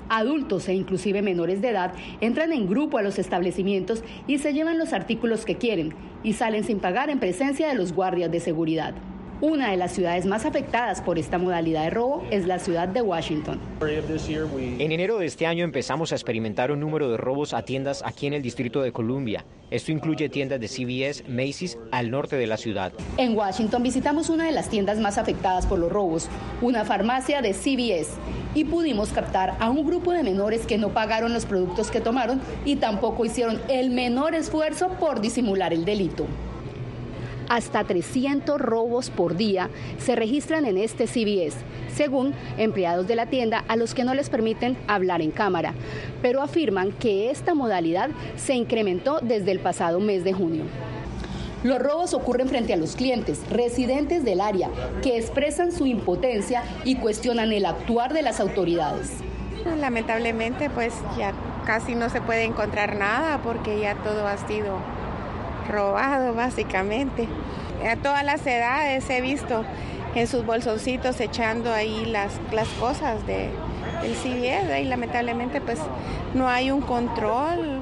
Adultos 0.10 0.68
e 0.70 0.74
inclusive 0.74 1.22
menores 1.22 1.62
de 1.62 1.70
edad 1.70 1.94
entran 2.22 2.54
en 2.54 2.68
grupo 2.68 2.98
a 2.98 3.02
los 3.02 3.18
establecimientos 3.18 4.04
y 4.28 4.38
se 4.38 4.54
llevan 4.54 4.78
los 4.78 4.94
artículos 4.94 5.46
que 5.46 5.56
quieren 5.56 5.94
y 6.24 6.34
salen 6.34 6.64
sin 6.64 6.80
pagar 6.80 7.10
en 7.10 7.20
presencia 7.20 7.68
de 7.68 7.76
los 7.76 7.94
guardias 7.94 8.32
de 8.32 8.40
seguridad. 8.40 8.94
Una 9.42 9.72
de 9.72 9.76
las 9.76 9.92
ciudades 9.92 10.26
más 10.26 10.46
afectadas 10.46 11.02
por 11.02 11.20
esta 11.20 11.38
modalidad 11.38 11.84
de 11.84 11.90
robo 11.90 12.24
es 12.32 12.48
la 12.48 12.58
ciudad 12.58 12.88
de 12.88 13.02
Washington. 13.02 13.60
En 13.82 14.92
enero 14.94 15.18
de 15.18 15.26
este 15.26 15.46
año 15.46 15.66
empezamos 15.66 16.14
a 16.14 16.16
experimentar 16.16 16.72
un 16.72 16.80
número 16.80 17.12
de 17.12 17.18
robos 17.18 17.54
a 17.54 17.64
tiendas 17.64 18.02
aquí 18.06 18.28
en 18.28 18.34
el 18.34 18.42
Distrito 18.42 18.82
de 18.82 18.94
Columbia. 18.94 19.44
Esto 19.72 19.92
incluye 19.92 20.30
tiendas 20.30 20.62
de 20.62 20.70
CVS, 20.70 21.28
Macy's 21.28 21.78
al 21.92 22.12
norte 22.12 22.38
de 22.38 22.48
la 22.48 22.56
ciudad. 22.56 22.94
En 23.18 23.36
Washington 23.36 23.84
visitamos 23.84 24.30
una 24.30 24.46
de 24.46 24.54
las 24.54 24.70
tiendas 24.70 25.00
más 25.00 25.18
afectadas 25.18 25.66
por 25.66 25.80
los 25.80 25.92
robos, 25.92 26.30
una 26.62 26.86
farmacia 26.86 27.42
de 27.42 27.54
CVS, 27.54 28.12
y 28.54 28.64
pudimos 28.64 29.10
captar 29.10 29.58
a 29.60 29.70
un 29.70 29.86
grupo 29.86 30.14
de 30.14 30.24
menores 30.24 30.66
que 30.66 30.78
no 30.78 30.90
pagaron 30.94 31.34
los 31.34 31.46
productos 31.46 31.92
que 31.92 32.00
tomaron 32.00 32.40
y 32.64 32.78
tampoco 32.78 33.26
hicieron 33.26 33.60
el 33.68 33.90
menor 33.90 34.34
esfuerzo 34.34 34.92
por 34.98 35.20
disimular 35.20 35.74
el 35.74 35.84
delito. 35.84 36.26
Hasta 37.48 37.84
300 37.84 38.60
robos 38.60 39.10
por 39.10 39.36
día 39.36 39.70
se 40.00 40.16
registran 40.16 40.66
en 40.66 40.78
este 40.78 41.06
CBS, 41.06 41.58
según 41.94 42.34
empleados 42.58 43.08
de 43.08 43.16
la 43.16 43.28
tienda 43.28 43.64
a 43.68 43.76
los 43.76 43.94
que 43.94 44.04
no 44.04 44.16
les 44.16 44.30
permiten 44.30 44.76
hablar 44.88 45.22
en 45.22 45.32
cámara, 45.32 45.74
pero 46.22 46.42
afirman 46.42 46.92
que 46.92 47.30
esta 47.30 47.54
modalidad 47.54 48.10
se 48.36 48.56
incrementó 48.56 49.20
desde 49.22 49.52
el 49.52 49.60
pasado 49.60 50.00
mes 50.00 50.24
de 50.24 50.34
junio. 50.34 50.64
Los 51.64 51.80
robos 51.80 52.14
ocurren 52.14 52.48
frente 52.48 52.74
a 52.74 52.78
los 52.78 52.96
clientes, 52.96 53.42
residentes 53.50 54.24
del 54.24 54.42
área, 54.42 54.70
que 55.02 55.18
expresan 55.18 55.72
su 55.72 55.86
impotencia 55.86 56.64
y 56.84 56.96
cuestionan 56.96 57.52
el 57.54 57.66
actuar 57.66 58.14
de 58.14 58.22
las 58.22 58.40
autoridades. 58.40 59.12
Lamentablemente, 59.80 60.70
pues 60.70 60.94
ya 61.18 61.34
casi 61.66 61.96
no 61.96 62.10
se 62.10 62.22
puede 62.22 62.44
encontrar 62.44 62.98
nada 62.98 63.40
porque 63.44 63.80
ya 63.80 63.96
todo 63.96 64.28
ha 64.28 64.38
sido 64.48 64.78
robado 65.76 66.34
básicamente. 66.34 67.28
A 67.88 67.98
todas 67.98 68.24
las 68.24 68.46
edades 68.48 69.08
he 69.10 69.22
visto 69.22 69.64
en 70.16 70.28
sus 70.28 70.46
bolsoncitos 70.46 71.20
echando 71.20 71.72
ahí 71.72 72.06
las, 72.06 72.32
las 72.54 72.70
cosas 72.80 73.28
de, 73.28 73.50
del 74.02 74.16
CBS 74.16 74.82
y 74.82 74.86
lamentablemente 74.86 75.60
pues 75.60 75.80
no 76.34 76.48
hay 76.48 76.72
un 76.72 76.82
control 76.82 77.82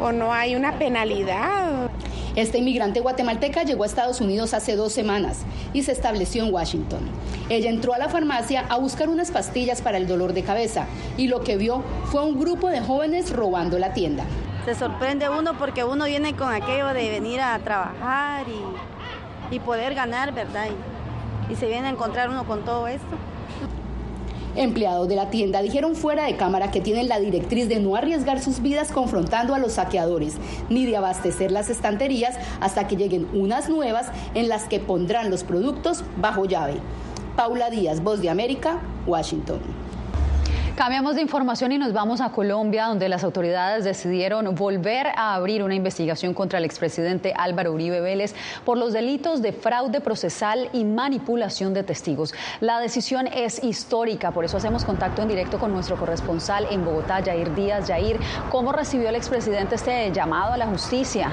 o 0.00 0.12
no 0.12 0.32
hay 0.32 0.54
una 0.54 0.78
penalidad. 0.78 1.90
Esta 2.36 2.58
inmigrante 2.58 3.00
guatemalteca 3.00 3.62
llegó 3.62 3.84
a 3.84 3.86
Estados 3.86 4.20
Unidos 4.20 4.54
hace 4.54 4.76
dos 4.76 4.92
semanas 4.92 5.38
y 5.72 5.84
se 5.84 5.92
estableció 5.92 6.44
en 6.44 6.52
Washington. 6.52 7.08
Ella 7.48 7.70
entró 7.70 7.94
a 7.94 7.98
la 7.98 8.08
farmacia 8.08 8.66
a 8.68 8.76
buscar 8.78 9.08
unas 9.08 9.30
pastillas 9.30 9.80
para 9.80 9.96
el 9.96 10.06
dolor 10.06 10.32
de 10.32 10.42
cabeza 10.42 10.86
y 11.16 11.28
lo 11.28 11.42
que 11.42 11.56
vio 11.56 11.82
fue 12.06 12.24
un 12.24 12.38
grupo 12.38 12.68
de 12.68 12.80
jóvenes 12.80 13.30
robando 13.30 13.78
la 13.78 13.94
tienda 13.94 14.24
se 14.64 14.74
sorprende 14.74 15.28
uno 15.28 15.56
porque 15.58 15.84
uno 15.84 16.06
viene 16.06 16.34
con 16.34 16.52
aquello 16.52 16.88
de 16.88 17.10
venir 17.10 17.40
a 17.40 17.58
trabajar 17.58 18.46
y, 18.48 19.58
poder 19.60 19.94
ganar, 19.94 20.34
¿verdad? 20.34 20.66
Y, 21.48 21.52
y 21.52 21.56
se 21.56 21.68
viene 21.68 21.86
a 21.86 21.90
encontrar 21.90 22.28
uno 22.28 22.44
con 22.44 22.64
todo 22.64 22.88
esto. 22.88 23.06
Empleados 24.56 25.08
de 25.08 25.14
la 25.14 25.30
tienda 25.30 25.62
dijeron 25.62 25.94
fuera 25.94 26.24
de 26.24 26.36
cámara 26.36 26.72
que 26.72 26.80
tienen 26.80 27.08
la 27.08 27.20
directriz 27.20 27.68
de 27.68 27.78
no 27.78 27.94
arriesgar 27.94 28.40
sus 28.40 28.60
vidas 28.60 28.90
confrontando 28.90 29.54
a 29.54 29.58
los 29.58 29.74
saqueadores, 29.74 30.36
ni 30.68 30.86
de 30.86 30.96
abastecer 30.96 31.52
las 31.52 31.70
estanterías 31.70 32.36
hasta 32.60 32.88
que 32.88 32.96
lleguen 32.96 33.28
unas 33.32 33.68
nuevas 33.68 34.08
en 34.34 34.48
las 34.48 34.64
que 34.64 34.80
pondrán 34.80 35.30
los 35.30 35.44
productos 35.44 36.04
bajo 36.16 36.46
llave. 36.46 36.74
Paula 37.36 37.70
Díaz, 37.70 38.02
Voz 38.02 38.20
de 38.20 38.30
América, 38.30 38.80
Washington. 39.06 39.60
Cambiamos 40.76 41.14
de 41.14 41.22
información 41.22 41.70
y 41.70 41.78
nos 41.78 41.92
vamos 41.92 42.20
a 42.20 42.32
Colombia, 42.32 42.86
donde 42.86 43.08
las 43.08 43.22
autoridades 43.22 43.84
decidieron 43.84 44.56
volver 44.56 45.06
a 45.14 45.36
abrir 45.36 45.62
una 45.62 45.76
investigación 45.76 46.34
contra 46.34 46.58
el 46.58 46.64
expresidente 46.64 47.32
Álvaro 47.36 47.70
Uribe 47.70 48.00
Vélez 48.00 48.34
por 48.64 48.76
los 48.76 48.92
delitos 48.92 49.40
de 49.40 49.52
fraude 49.52 50.00
procesal 50.00 50.68
y 50.72 50.84
manipulación 50.84 51.74
de 51.74 51.84
testigos. 51.84 52.34
La 52.60 52.80
decisión 52.80 53.28
es 53.28 53.62
histórica, 53.62 54.32
por 54.32 54.44
eso 54.44 54.56
hacemos 54.56 54.84
contacto 54.84 55.22
en 55.22 55.28
directo 55.28 55.60
con 55.60 55.72
nuestro 55.72 55.96
corresponsal 55.96 56.66
en 56.68 56.84
Bogotá, 56.84 57.22
Jair 57.24 57.54
Díaz. 57.54 57.86
Jair, 57.86 58.18
¿cómo 58.50 58.72
recibió 58.72 59.10
el 59.10 59.14
expresidente 59.14 59.76
este 59.76 60.10
llamado 60.10 60.54
a 60.54 60.56
la 60.56 60.66
justicia? 60.66 61.30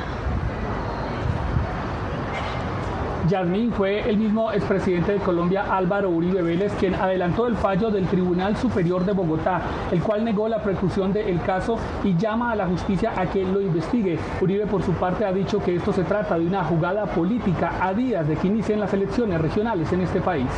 Yasmín 3.32 3.72
fue 3.72 4.10
el 4.10 4.18
mismo 4.18 4.52
expresidente 4.52 5.14
de 5.14 5.20
Colombia 5.20 5.64
Álvaro 5.74 6.10
Uribe 6.10 6.42
Vélez 6.42 6.74
quien 6.78 6.94
adelantó 6.94 7.48
el 7.48 7.56
fallo 7.56 7.90
del 7.90 8.06
Tribunal 8.08 8.58
Superior 8.58 9.06
de 9.06 9.14
Bogotá, 9.14 9.62
el 9.90 10.02
cual 10.02 10.26
negó 10.26 10.50
la 10.50 10.62
preclusión 10.62 11.14
del 11.14 11.42
caso 11.42 11.80
y 12.04 12.18
llama 12.18 12.52
a 12.52 12.58
la 12.58 12.68
justicia 12.68 13.14
a 13.16 13.26
que 13.28 13.46
lo 13.46 13.62
investigue. 13.62 14.20
Uribe 14.42 14.66
por 14.66 14.84
su 14.84 14.92
parte 14.92 15.24
ha 15.24 15.32
dicho 15.32 15.64
que 15.64 15.78
esto 15.78 15.94
se 15.94 16.04
trata 16.04 16.38
de 16.38 16.46
una 16.46 16.66
jugada 16.66 17.06
política 17.06 17.78
a 17.80 17.94
días 17.94 18.28
de 18.28 18.36
que 18.36 18.48
inicien 18.48 18.82
las 18.82 18.94
elecciones 18.94 19.40
regionales 19.40 19.90
en 19.94 20.02
este 20.02 20.20
país. 20.20 20.50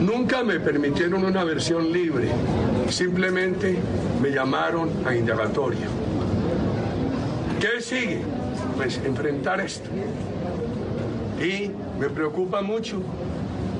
Nunca 0.00 0.42
me 0.42 0.58
permitieron 0.58 1.22
una 1.22 1.44
versión 1.44 1.92
libre, 1.92 2.30
simplemente 2.88 3.78
me 4.22 4.30
llamaron 4.30 4.88
a 5.06 5.14
indagatoria. 5.14 5.86
¿Qué 7.60 7.82
sigue? 7.82 8.39
Pues 8.80 8.96
enfrentar 9.04 9.60
esto. 9.60 9.90
Y 11.38 11.70
me 12.00 12.08
preocupa 12.08 12.62
mucho 12.62 13.02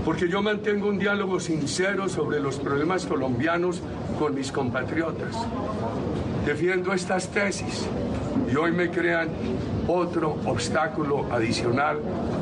porque 0.04 0.28
yo 0.28 0.42
mantengo 0.42 0.90
un 0.90 0.98
diálogo 0.98 1.40
sincero 1.40 2.06
sobre 2.06 2.38
los 2.38 2.58
problemas 2.58 3.06
colombianos 3.06 3.80
con 4.18 4.34
mis 4.34 4.52
compatriotas. 4.52 5.34
defiendo 6.44 6.92
estas 6.92 7.28
tesis 7.28 7.86
y 8.52 8.56
hoy 8.56 8.72
me 8.72 8.90
crean 8.90 9.28
otro 9.88 10.36
obstáculo 10.44 11.32
adicional 11.32 11.98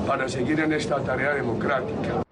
para 0.08 0.28
seguir 0.28 0.58
en 0.58 0.72
esta 0.72 0.96
tarea 0.96 1.34
democrática. 1.34 2.27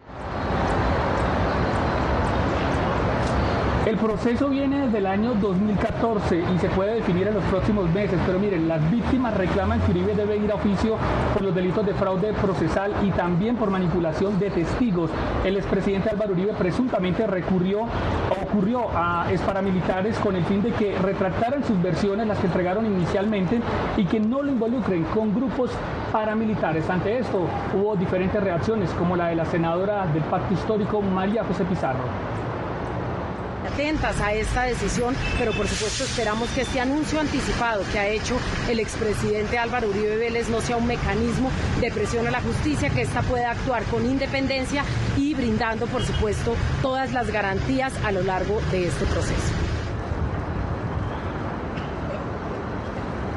El 3.97 4.03
proceso 4.03 4.51
viene 4.51 4.79
desde 4.85 4.99
el 4.99 5.07
año 5.07 5.33
2014 5.41 6.45
y 6.55 6.59
se 6.59 6.69
puede 6.69 6.97
definir 6.97 7.29
en 7.29 7.35
los 7.35 7.45
próximos 7.45 7.89
meses, 7.95 8.21
pero 8.27 8.39
miren, 8.39 8.69
las 8.69 8.91
víctimas 8.91 9.35
reclaman 9.35 9.81
que 9.81 9.93
Uribe 9.93 10.15
debe 10.15 10.37
ir 10.37 10.53
a 10.53 10.57
oficio 10.57 10.99
por 11.33 11.41
los 11.41 11.55
delitos 11.55 11.87
de 11.87 11.95
fraude 11.95 12.35
procesal 12.35 12.93
y 13.03 13.11
también 13.13 13.57
por 13.57 13.71
manipulación 13.71 14.39
de 14.39 14.51
testigos. 14.51 15.11
El 15.47 15.57
expresidente 15.57 16.11
Álvaro 16.11 16.35
Uribe 16.35 16.53
presuntamente 16.53 17.27
recurrió 17.27 17.87
ocurrió 18.43 18.87
a 18.95 19.29
paramilitares 19.47 20.19
con 20.19 20.37
el 20.37 20.45
fin 20.45 20.63
de 20.63 20.73
que 20.73 20.99
retractaran 20.99 21.65
sus 21.65 21.81
versiones, 21.81 22.27
las 22.27 22.39
que 22.39 22.49
entregaron 22.49 22.85
inicialmente, 22.85 23.63
y 23.97 24.05
que 24.05 24.21
no 24.21 24.43
lo 24.43 24.53
involucren 24.53 25.05
con 25.05 25.35
grupos 25.35 25.71
paramilitares. 26.13 26.89
Ante 26.91 27.19
esto 27.19 27.47
hubo 27.75 27.97
diferentes 27.97 28.43
reacciones, 28.43 28.91
como 28.91 29.17
la 29.17 29.29
de 29.29 29.37
la 29.37 29.47
senadora 29.47 30.07
del 30.07 30.23
Pacto 30.25 30.53
Histórico, 30.53 31.01
María 31.01 31.45
José 31.45 31.65
Pizarro 31.65 32.05
atentas 33.77 34.19
a 34.23 34.33
esta 34.33 34.63
decisión, 34.63 35.15
pero 35.39 35.53
por 35.53 35.69
supuesto 35.69 36.05
esperamos 36.05 36.49
que 36.51 36.63
este 36.63 36.81
anuncio 36.81 37.21
anticipado 37.21 37.83
que 37.93 37.99
ha 37.99 38.09
hecho 38.09 38.35
el 38.71 38.81
expresidente 38.81 39.59
Álvaro 39.59 39.91
Uribe 39.91 40.17
Vélez 40.17 40.49
no 40.49 40.63
sea 40.63 40.79
un 40.79 40.87
mecanismo 40.87 41.51
de 41.79 41.91
presión 41.91 42.27
a 42.27 42.31
la 42.31 42.41
justicia, 42.41 42.89
que 42.89 43.03
ésta 43.03 43.21
pueda 43.21 43.51
actuar 43.51 43.83
con 43.85 44.07
independencia 44.07 44.83
y 45.19 45.35
brindando, 45.35 45.85
por 45.89 46.03
supuesto, 46.03 46.55
todas 46.81 47.13
las 47.13 47.31
garantías 47.31 47.93
a 48.03 48.13
lo 48.13 48.23
largo 48.23 48.63
de 48.71 48.87
este 48.87 49.05
proceso. 49.05 49.53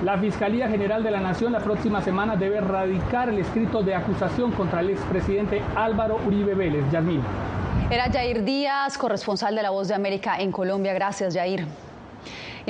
La 0.06 0.18
Fiscalía 0.18 0.70
General 0.70 1.04
de 1.04 1.12
la 1.12 1.20
Nación 1.20 1.52
la 1.52 1.60
próxima 1.60 2.02
semana 2.02 2.38
debe 2.38 2.62
radicar 2.62 3.28
el 3.28 3.40
escrito 3.40 3.84
de 3.84 3.94
acusación 3.94 4.54
contra 4.54 4.80
el 4.80 4.92
expresidente 4.92 5.62
Álvaro 5.76 6.18
Uribe 6.26 6.56
Vélez. 6.56 6.90
Yasmín. 6.90 7.22
Era 7.92 8.12
Jair 8.12 8.44
Díaz, 8.44 8.98
corresponsal 8.98 9.56
de 9.56 9.64
La 9.64 9.72
Voz 9.72 9.88
de 9.88 9.96
América 9.96 10.38
en 10.40 10.52
Colombia. 10.52 10.94
Gracias, 10.94 11.34
Jair. 11.34 11.66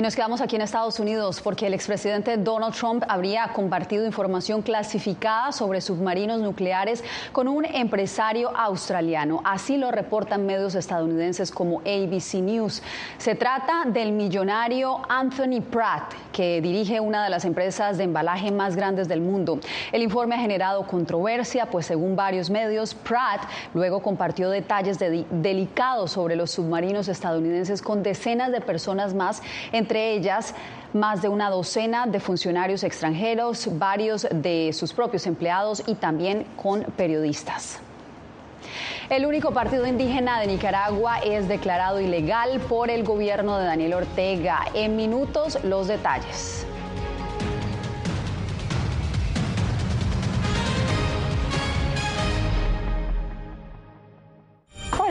Y 0.00 0.02
nos 0.02 0.16
quedamos 0.16 0.40
aquí 0.40 0.56
en 0.56 0.62
Estados 0.62 0.98
Unidos 0.98 1.42
porque 1.42 1.66
el 1.66 1.74
expresidente 1.74 2.38
Donald 2.38 2.74
Trump 2.74 3.04
habría 3.06 3.48
compartido 3.48 4.06
información 4.06 4.62
clasificada 4.62 5.52
sobre 5.52 5.82
submarinos 5.82 6.40
nucleares 6.40 7.04
con 7.32 7.48
un 7.48 7.66
empresario 7.66 8.48
australiano. 8.56 9.42
Así 9.44 9.76
lo 9.76 9.90
reportan 9.90 10.46
medios 10.46 10.74
estadounidenses 10.74 11.50
como 11.50 11.80
ABC 11.80 12.36
News. 12.36 12.82
Se 13.18 13.34
trata 13.34 13.82
del 13.84 14.12
millonario 14.12 15.02
Anthony 15.06 15.60
Pratt, 15.60 16.14
que 16.32 16.62
dirige 16.62 16.98
una 16.98 17.22
de 17.22 17.28
las 17.28 17.44
empresas 17.44 17.98
de 17.98 18.04
embalaje 18.04 18.50
más 18.50 18.76
grandes 18.76 19.06
del 19.06 19.20
mundo. 19.20 19.60
El 19.92 20.00
informe 20.00 20.34
ha 20.34 20.38
generado 20.38 20.86
controversia, 20.86 21.66
pues 21.66 21.84
según 21.84 22.16
varios 22.16 22.48
medios, 22.48 22.94
Pratt 22.94 23.42
luego 23.74 24.00
compartió 24.00 24.48
detalles 24.48 24.98
delicados 24.98 26.12
sobre 26.12 26.36
los 26.36 26.52
submarinos 26.52 27.08
estadounidenses 27.08 27.82
con 27.82 28.02
decenas 28.02 28.50
de 28.50 28.62
personas 28.62 29.12
más, 29.12 29.42
entre 29.72 29.89
ellas 29.98 30.54
más 30.92 31.22
de 31.22 31.28
una 31.28 31.50
docena 31.50 32.06
de 32.06 32.20
funcionarios 32.20 32.82
extranjeros, 32.82 33.68
varios 33.78 34.26
de 34.30 34.72
sus 34.72 34.92
propios 34.92 35.26
empleados 35.26 35.82
y 35.86 35.94
también 35.94 36.46
con 36.56 36.82
periodistas. 36.96 37.80
El 39.08 39.26
único 39.26 39.50
partido 39.52 39.86
indígena 39.86 40.38
de 40.38 40.46
Nicaragua 40.46 41.18
es 41.18 41.48
declarado 41.48 42.00
ilegal 42.00 42.60
por 42.60 42.90
el 42.90 43.02
gobierno 43.02 43.58
de 43.58 43.64
Daniel 43.64 43.94
Ortega. 43.94 44.66
En 44.74 44.94
minutos 44.94 45.58
los 45.64 45.88
detalles. 45.88 46.64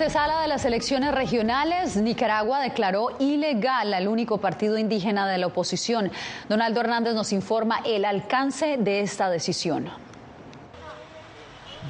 Antesala 0.00 0.40
de 0.40 0.48
las 0.48 0.64
elecciones 0.64 1.14
regionales, 1.14 1.94
Nicaragua 1.98 2.62
declaró 2.62 3.08
ilegal 3.18 3.92
al 3.92 4.08
único 4.08 4.38
partido 4.38 4.78
indígena 4.78 5.28
de 5.28 5.36
la 5.36 5.48
oposición. 5.48 6.10
Donaldo 6.48 6.80
Hernández 6.80 7.12
nos 7.12 7.34
informa 7.34 7.80
el 7.84 8.06
alcance 8.06 8.78
de 8.78 9.00
esta 9.00 9.28
decisión. 9.28 9.90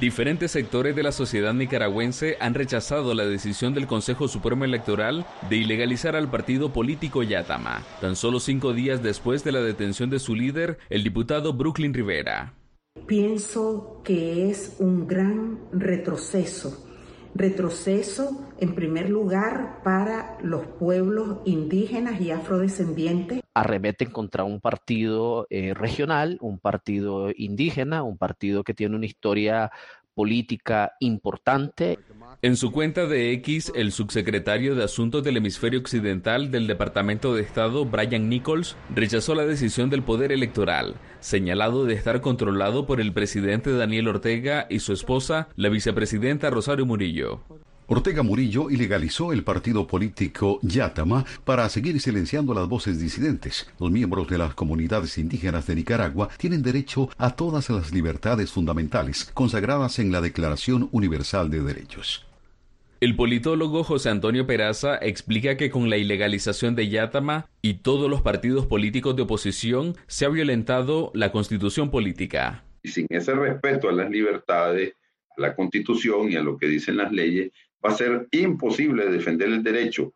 Diferentes 0.01 0.51
sectores 0.51 0.93
de 0.93 1.03
la 1.03 1.13
sociedad 1.13 1.53
nicaragüense 1.53 2.35
han 2.41 2.53
rechazado 2.53 3.13
la 3.13 3.25
decisión 3.25 3.73
del 3.73 3.87
Consejo 3.87 4.27
Supremo 4.27 4.65
Electoral 4.65 5.25
de 5.49 5.55
ilegalizar 5.55 6.17
al 6.17 6.29
partido 6.29 6.73
político 6.73 7.23
Yatama, 7.23 7.81
tan 8.01 8.17
solo 8.17 8.41
cinco 8.41 8.73
días 8.73 9.01
después 9.01 9.45
de 9.45 9.53
la 9.53 9.61
detención 9.61 10.09
de 10.09 10.19
su 10.19 10.35
líder, 10.35 10.79
el 10.89 11.05
diputado 11.05 11.53
Brooklyn 11.53 11.93
Rivera. 11.93 12.55
Pienso 13.07 14.01
que 14.03 14.49
es 14.49 14.75
un 14.79 15.07
gran 15.07 15.59
retroceso 15.71 16.90
retroceso 17.33 18.47
en 18.59 18.75
primer 18.75 19.09
lugar 19.09 19.81
para 19.83 20.37
los 20.41 20.65
pueblos 20.65 21.39
indígenas 21.45 22.19
y 22.21 22.31
afrodescendientes. 22.31 23.41
Arremeten 23.53 24.11
contra 24.11 24.43
un 24.43 24.59
partido 24.59 25.47
eh, 25.49 25.73
regional, 25.73 26.37
un 26.41 26.59
partido 26.59 27.29
indígena, 27.35 28.03
un 28.03 28.17
partido 28.17 28.63
que 28.63 28.73
tiene 28.73 28.95
una 28.95 29.05
historia 29.05 29.71
política 30.13 30.93
importante. 30.99 31.99
En 32.41 32.55
su 32.55 32.71
cuenta 32.71 33.05
de 33.05 33.33
X, 33.33 33.71
el 33.75 33.91
subsecretario 33.91 34.75
de 34.75 34.83
Asuntos 34.83 35.23
del 35.23 35.37
Hemisferio 35.37 35.79
Occidental 35.79 36.51
del 36.51 36.67
Departamento 36.67 37.35
de 37.35 37.41
Estado, 37.41 37.85
Brian 37.85 38.29
Nichols, 38.29 38.75
rechazó 38.93 39.35
la 39.35 39.45
decisión 39.45 39.89
del 39.89 40.03
Poder 40.03 40.31
Electoral, 40.31 40.95
señalado 41.19 41.85
de 41.85 41.93
estar 41.93 42.21
controlado 42.21 42.85
por 42.85 43.01
el 43.01 43.13
presidente 43.13 43.71
Daniel 43.71 44.07
Ortega 44.07 44.67
y 44.69 44.79
su 44.79 44.93
esposa, 44.93 45.49
la 45.55 45.69
vicepresidenta 45.69 46.49
Rosario 46.49 46.85
Murillo. 46.85 47.41
Ortega 47.93 48.23
Murillo 48.23 48.69
ilegalizó 48.69 49.33
el 49.33 49.43
partido 49.43 49.85
político 49.85 50.59
Yatama 50.61 51.25
para 51.43 51.67
seguir 51.67 51.99
silenciando 51.99 52.53
las 52.53 52.69
voces 52.69 53.01
disidentes. 53.01 53.69
Los 53.81 53.91
miembros 53.91 54.29
de 54.29 54.37
las 54.37 54.53
comunidades 54.53 55.17
indígenas 55.17 55.67
de 55.67 55.75
Nicaragua 55.75 56.29
tienen 56.37 56.61
derecho 56.61 57.09
a 57.17 57.35
todas 57.35 57.69
las 57.69 57.91
libertades 57.91 58.49
fundamentales 58.49 59.29
consagradas 59.33 59.99
en 59.99 60.13
la 60.13 60.21
Declaración 60.21 60.87
Universal 60.93 61.49
de 61.51 61.63
Derechos. 61.63 62.25
El 63.01 63.17
politólogo 63.17 63.83
José 63.83 64.07
Antonio 64.07 64.47
Peraza 64.47 64.95
explica 64.95 65.57
que 65.57 65.69
con 65.69 65.89
la 65.89 65.97
ilegalización 65.97 66.75
de 66.75 66.87
Yatama 66.87 67.49
y 67.61 67.73
todos 67.73 68.09
los 68.09 68.21
partidos 68.21 68.67
políticos 68.67 69.17
de 69.17 69.23
oposición 69.23 69.97
se 70.07 70.23
ha 70.23 70.29
violentado 70.29 71.11
la 71.13 71.33
constitución 71.33 71.91
política. 71.91 72.63
Y 72.83 72.87
sin 72.87 73.05
ese 73.09 73.33
respeto 73.33 73.89
a 73.89 73.91
las 73.91 74.09
libertades, 74.09 74.93
a 75.37 75.41
la 75.41 75.53
constitución 75.57 76.31
y 76.31 76.37
a 76.37 76.41
lo 76.41 76.57
que 76.57 76.67
dicen 76.67 76.95
las 76.95 77.11
leyes, 77.11 77.51
va 77.85 77.91
a 77.91 77.95
ser 77.95 78.27
imposible 78.31 79.09
defender 79.09 79.49
el 79.49 79.63
derecho 79.63 80.13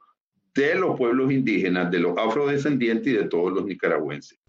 de 0.54 0.76
los 0.76 0.98
pueblos 0.98 1.32
indígenas, 1.32 1.92
de 1.92 2.00
los 2.00 2.18
afrodescendientes 2.18 3.08
y 3.08 3.18
de 3.18 3.26
todos 3.26 3.52
los 3.52 3.66
nicaragüenses. 3.66 4.40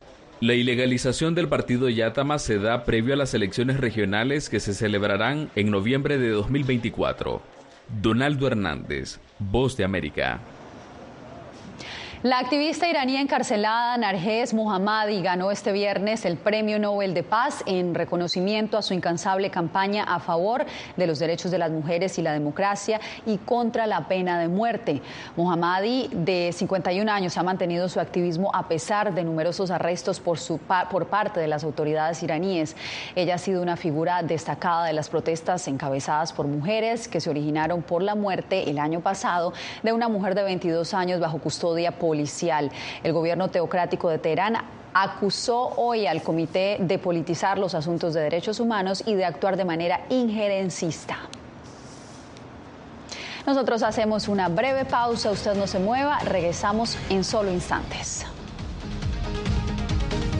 La 0.40 0.54
ilegalización 0.54 1.34
del 1.34 1.48
partido 1.48 1.88
Yatama 1.88 2.38
se 2.38 2.58
da 2.58 2.84
previo 2.84 3.14
a 3.14 3.16
las 3.16 3.32
elecciones 3.32 3.80
regionales 3.80 4.50
que 4.50 4.60
se 4.60 4.74
celebrarán 4.74 5.50
en 5.56 5.70
noviembre 5.70 6.18
de 6.18 6.28
2024. 6.28 7.40
Donaldo 8.02 8.46
Hernández, 8.46 9.18
Voz 9.38 9.76
de 9.76 9.84
América. 9.84 10.40
La 12.22 12.38
activista 12.38 12.88
iraní 12.88 13.18
encarcelada 13.18 13.94
Narges 13.98 14.54
Mohammadi 14.54 15.20
ganó 15.20 15.50
este 15.50 15.70
viernes 15.70 16.24
el 16.24 16.38
Premio 16.38 16.78
Nobel 16.78 17.12
de 17.12 17.22
Paz 17.22 17.62
en 17.66 17.94
reconocimiento 17.94 18.78
a 18.78 18.82
su 18.82 18.94
incansable 18.94 19.50
campaña 19.50 20.02
a 20.02 20.18
favor 20.18 20.64
de 20.96 21.06
los 21.06 21.18
derechos 21.18 21.50
de 21.50 21.58
las 21.58 21.70
mujeres 21.70 22.18
y 22.18 22.22
la 22.22 22.32
democracia 22.32 23.00
y 23.26 23.36
contra 23.36 23.86
la 23.86 24.08
pena 24.08 24.38
de 24.38 24.48
muerte. 24.48 25.02
Mohammadi, 25.36 26.08
de 26.10 26.52
51 26.54 27.12
años, 27.12 27.36
ha 27.36 27.42
mantenido 27.42 27.86
su 27.90 28.00
activismo 28.00 28.50
a 28.54 28.66
pesar 28.66 29.12
de 29.12 29.22
numerosos 29.22 29.70
arrestos 29.70 30.18
por, 30.18 30.38
su, 30.38 30.58
por 30.90 31.08
parte 31.08 31.38
de 31.38 31.48
las 31.48 31.64
autoridades 31.64 32.22
iraníes. 32.22 32.76
Ella 33.14 33.34
ha 33.34 33.38
sido 33.38 33.60
una 33.60 33.76
figura 33.76 34.22
destacada 34.22 34.86
de 34.86 34.94
las 34.94 35.10
protestas 35.10 35.68
encabezadas 35.68 36.32
por 36.32 36.46
mujeres 36.46 37.08
que 37.08 37.20
se 37.20 37.28
originaron 37.28 37.82
por 37.82 38.02
la 38.02 38.14
muerte 38.14 38.70
el 38.70 38.78
año 38.78 39.00
pasado 39.00 39.52
de 39.82 39.92
una 39.92 40.08
mujer 40.08 40.34
de 40.34 40.44
22 40.44 40.94
años 40.94 41.20
bajo 41.20 41.38
custodia 41.38 41.92
policial. 42.06 42.70
El 43.02 43.12
gobierno 43.12 43.48
teocrático 43.48 44.08
de 44.08 44.18
Teherán 44.18 44.58
acusó 44.94 45.72
hoy 45.76 46.06
al 46.06 46.22
comité 46.22 46.76
de 46.78 46.98
politizar 46.98 47.58
los 47.58 47.74
asuntos 47.74 48.14
de 48.14 48.20
derechos 48.20 48.60
humanos 48.60 49.02
y 49.04 49.14
de 49.14 49.24
actuar 49.24 49.56
de 49.56 49.64
manera 49.64 50.02
injerencista. 50.08 51.16
Nosotros 53.44 53.82
hacemos 53.82 54.28
una 54.28 54.48
breve 54.48 54.84
pausa, 54.84 55.30
usted 55.30 55.54
no 55.54 55.66
se 55.66 55.80
mueva, 55.80 56.18
regresamos 56.20 56.96
en 57.10 57.24
solo 57.24 57.50
instantes. 57.50 58.24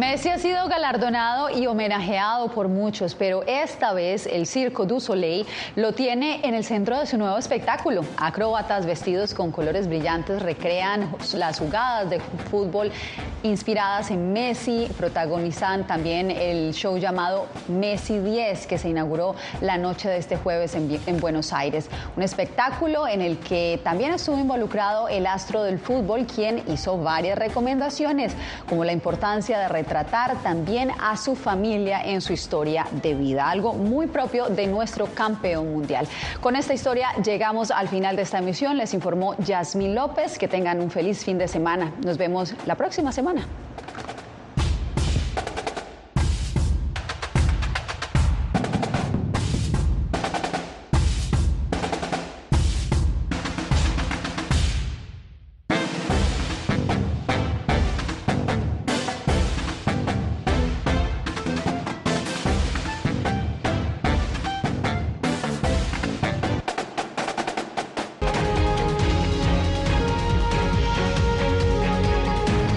Messi 0.00 0.30
ha 0.30 0.38
sido 0.38 0.66
galardonado 0.66 1.50
y 1.50 1.66
homenajeado 1.66 2.48
por 2.48 2.68
muchos, 2.68 3.14
pero 3.14 3.42
esta 3.46 3.92
vez 3.92 4.24
el 4.24 4.46
Circo 4.46 4.86
du 4.86 4.98
Soleil 4.98 5.46
lo 5.76 5.92
tiene 5.92 6.40
en 6.42 6.54
el 6.54 6.64
centro 6.64 6.98
de 6.98 7.04
su 7.04 7.18
nuevo 7.18 7.36
espectáculo. 7.36 8.00
Acróbatas 8.16 8.86
vestidos 8.86 9.34
con 9.34 9.52
colores 9.52 9.88
brillantes 9.88 10.40
recrean 10.40 11.14
las 11.34 11.58
jugadas 11.58 12.08
de 12.08 12.18
fútbol 12.50 12.90
inspiradas 13.42 14.10
en 14.10 14.32
Messi, 14.32 14.88
protagonizan 14.96 15.86
también 15.86 16.30
el 16.30 16.72
show 16.72 16.96
llamado 16.96 17.46
Messi 17.68 18.18
10 18.18 18.66
que 18.66 18.78
se 18.78 18.88
inauguró 18.88 19.34
la 19.60 19.76
noche 19.76 20.08
de 20.08 20.16
este 20.16 20.36
jueves 20.36 20.76
en, 20.76 20.98
en 21.06 21.20
Buenos 21.20 21.52
Aires. 21.52 21.90
Un 22.16 22.22
espectáculo 22.22 23.06
en 23.06 23.20
el 23.20 23.38
que 23.38 23.78
también 23.84 24.14
estuvo 24.14 24.38
involucrado 24.38 25.08
el 25.08 25.26
astro 25.26 25.62
del 25.62 25.78
fútbol, 25.78 26.24
quien 26.24 26.62
hizo 26.68 26.96
varias 26.96 27.38
recomendaciones, 27.38 28.32
como 28.66 28.86
la 28.86 28.92
importancia 28.92 29.58
de 29.58 29.68
retratar 29.90 30.40
también 30.42 30.92
a 31.00 31.16
su 31.16 31.34
familia 31.34 32.00
en 32.04 32.20
su 32.20 32.32
historia 32.32 32.86
de 33.02 33.14
vida, 33.14 33.50
algo 33.50 33.72
muy 33.72 34.06
propio 34.06 34.48
de 34.48 34.68
nuestro 34.68 35.06
campeón 35.06 35.72
mundial. 35.72 36.06
Con 36.40 36.54
esta 36.54 36.72
historia 36.72 37.08
llegamos 37.24 37.72
al 37.72 37.88
final 37.88 38.14
de 38.14 38.22
esta 38.22 38.38
emisión. 38.38 38.76
Les 38.76 38.94
informó 38.94 39.36
Yasmín 39.38 39.96
López. 39.96 40.38
Que 40.38 40.46
tengan 40.46 40.80
un 40.80 40.92
feliz 40.92 41.24
fin 41.24 41.38
de 41.38 41.48
semana. 41.48 41.92
Nos 42.04 42.18
vemos 42.18 42.54
la 42.66 42.76
próxima 42.76 43.10
semana. 43.10 43.42